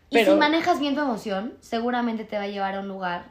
Y 0.09 0.15
pero... 0.15 0.33
si 0.33 0.39
manejas 0.39 0.81
bien 0.81 0.95
tu 0.95 1.01
emoción, 1.03 1.55
seguramente 1.61 2.25
te 2.25 2.37
va 2.37 2.45
a 2.45 2.49
llevar 2.49 2.75
a 2.77 2.81
un 2.81 2.89
lugar 2.89 3.25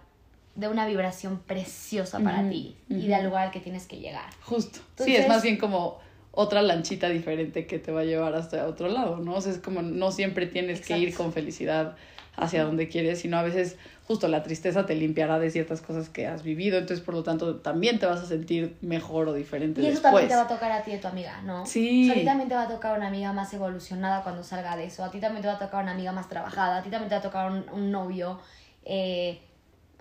de 0.55 0.67
una 0.67 0.85
vibración 0.85 1.39
preciosa 1.39 2.19
para 2.19 2.47
ti 2.49 2.75
y 2.89 2.97
ujú. 2.99 3.07
del 3.07 3.25
lugar 3.25 3.45
al 3.47 3.51
que 3.51 3.59
tienes 3.61 3.87
que 3.87 3.97
llegar. 3.97 4.25
Justo. 4.43 4.79
sí, 4.97 5.15
es 5.15 5.27
más 5.27 5.41
bien 5.41 5.57
como 5.57 5.97
otra 6.39 6.61
lanchita 6.61 7.09
diferente 7.09 7.67
que 7.67 7.79
te 7.79 7.91
va 7.91 7.99
a 7.99 8.03
llevar 8.05 8.33
hasta 8.33 8.65
otro 8.65 8.87
lado, 8.87 9.17
¿no? 9.17 9.33
O 9.35 9.41
sea, 9.41 9.51
es 9.51 9.57
como 9.57 9.81
no 9.81 10.13
siempre 10.13 10.47
tienes 10.47 10.79
que 10.79 10.97
ir 10.97 11.09
Exacto. 11.09 11.23
con 11.25 11.33
felicidad 11.33 11.97
hacia 12.37 12.63
donde 12.63 12.87
quieres, 12.87 13.19
sino 13.19 13.37
a 13.37 13.43
veces 13.43 13.75
justo 14.07 14.29
la 14.29 14.41
tristeza 14.41 14.85
te 14.85 14.95
limpiará 14.95 15.37
de 15.37 15.51
ciertas 15.51 15.81
cosas 15.81 16.07
que 16.07 16.27
has 16.27 16.43
vivido, 16.43 16.77
entonces 16.77 17.05
por 17.05 17.13
lo 17.13 17.23
tanto 17.23 17.57
también 17.57 17.99
te 17.99 18.05
vas 18.05 18.21
a 18.21 18.25
sentir 18.25 18.77
mejor 18.79 19.27
o 19.27 19.33
diferente 19.33 19.81
Y 19.81 19.87
eso 19.87 19.95
después. 19.95 20.11
también 20.13 20.29
te 20.29 20.35
va 20.35 20.41
a 20.43 20.47
tocar 20.47 20.71
a 20.71 20.81
ti 20.81 20.91
y 20.91 20.93
a 20.93 21.01
tu 21.01 21.07
amiga, 21.09 21.41
¿no? 21.41 21.65
Sí. 21.65 22.03
O 22.03 22.05
sea, 22.05 22.13
a 22.13 22.19
ti 22.19 22.25
también 22.25 22.47
te 22.47 22.55
va 22.55 22.61
a 22.63 22.67
tocar 22.69 22.97
una 22.97 23.07
amiga 23.07 23.33
más 23.33 23.53
evolucionada 23.53 24.23
cuando 24.23 24.41
salga 24.41 24.77
de 24.77 24.85
eso. 24.85 25.03
A 25.03 25.11
ti 25.11 25.19
también 25.19 25.41
te 25.41 25.49
va 25.49 25.55
a 25.55 25.59
tocar 25.59 25.83
una 25.83 25.91
amiga 25.91 26.13
más 26.13 26.29
trabajada. 26.29 26.77
A 26.77 26.83
ti 26.83 26.89
también 26.89 27.09
te 27.09 27.15
va 27.15 27.19
a 27.19 27.23
tocar 27.23 27.51
un, 27.51 27.65
un 27.73 27.91
novio 27.91 28.39
eh, 28.85 29.39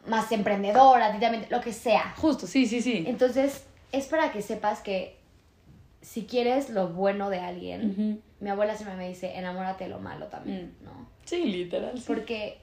más 0.06 0.30
emprendedor. 0.30 1.02
A 1.02 1.12
ti 1.12 1.18
también, 1.18 1.46
lo 1.50 1.60
que 1.60 1.72
sea. 1.72 2.14
Justo, 2.16 2.46
sí, 2.46 2.64
sí, 2.66 2.80
sí. 2.80 3.04
Entonces, 3.08 3.64
es 3.90 4.06
para 4.06 4.30
que 4.30 4.40
sepas 4.40 4.80
que 4.80 5.17
si 6.00 6.26
quieres 6.26 6.70
lo 6.70 6.88
bueno 6.88 7.28
de 7.30 7.40
alguien, 7.40 7.90
Ujú. 7.90 8.20
mi 8.40 8.50
abuela 8.50 8.76
siempre 8.76 8.96
me 8.96 9.08
dice, 9.08 9.36
enamórate 9.36 9.84
de 9.84 9.90
lo 9.90 9.98
malo 9.98 10.26
también, 10.26 10.74
¿no? 10.82 11.08
Sí, 11.24 11.44
literal. 11.44 11.96
sí. 11.98 12.04
Porque 12.06 12.58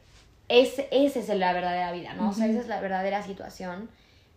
es, 0.48 0.80
esa 0.92 1.20
es 1.20 1.30
la 1.30 1.54
verdadera 1.54 1.92
vida, 1.92 2.14
¿no? 2.14 2.30
O 2.30 2.34
sea, 2.34 2.48
esa 2.48 2.60
es 2.62 2.68
la 2.68 2.80
verdadera 2.82 3.22
situación. 3.24 3.90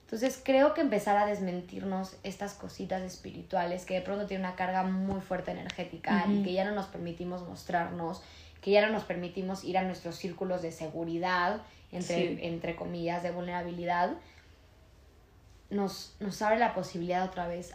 Entonces, 0.04 0.40
creo 0.42 0.72
que 0.74 0.80
empezar 0.80 1.16
a 1.18 1.26
desmentirnos 1.26 2.16
estas 2.22 2.54
cositas 2.54 3.02
espirituales 3.02 3.84
que 3.84 3.94
de 3.94 4.00
pronto 4.00 4.26
tienen 4.26 4.46
una 4.46 4.56
carga 4.56 4.82
muy 4.82 5.20
fuerte 5.20 5.50
energética 5.50 6.24
y 6.28 6.34
Ujú. 6.37 6.44
que 6.44 6.52
ya 6.54 6.64
no 6.64 6.72
nos 6.74 6.87
permitimos 6.87 7.46
mostrarnos, 7.46 8.22
que 8.62 8.70
ya 8.70 8.84
no 8.87 8.90
nos 8.92 9.04
permitimos 9.04 9.64
ir 9.64 9.76
a 9.78 9.82
nuestros 9.82 10.16
círculos 10.16 10.62
de 10.62 10.72
seguridad, 10.72 11.61
entre, 11.92 12.37
Sí. 12.37 12.38
entre 12.42 12.74
comillas, 12.74 13.22
de 13.22 13.30
vulnerabilidad, 13.30 14.12
nos, 15.70 16.16
nos 16.20 16.40
abre 16.42 16.58
la 16.58 16.74
posibilidad 16.74 17.24
otra 17.24 17.46
vez 17.46 17.74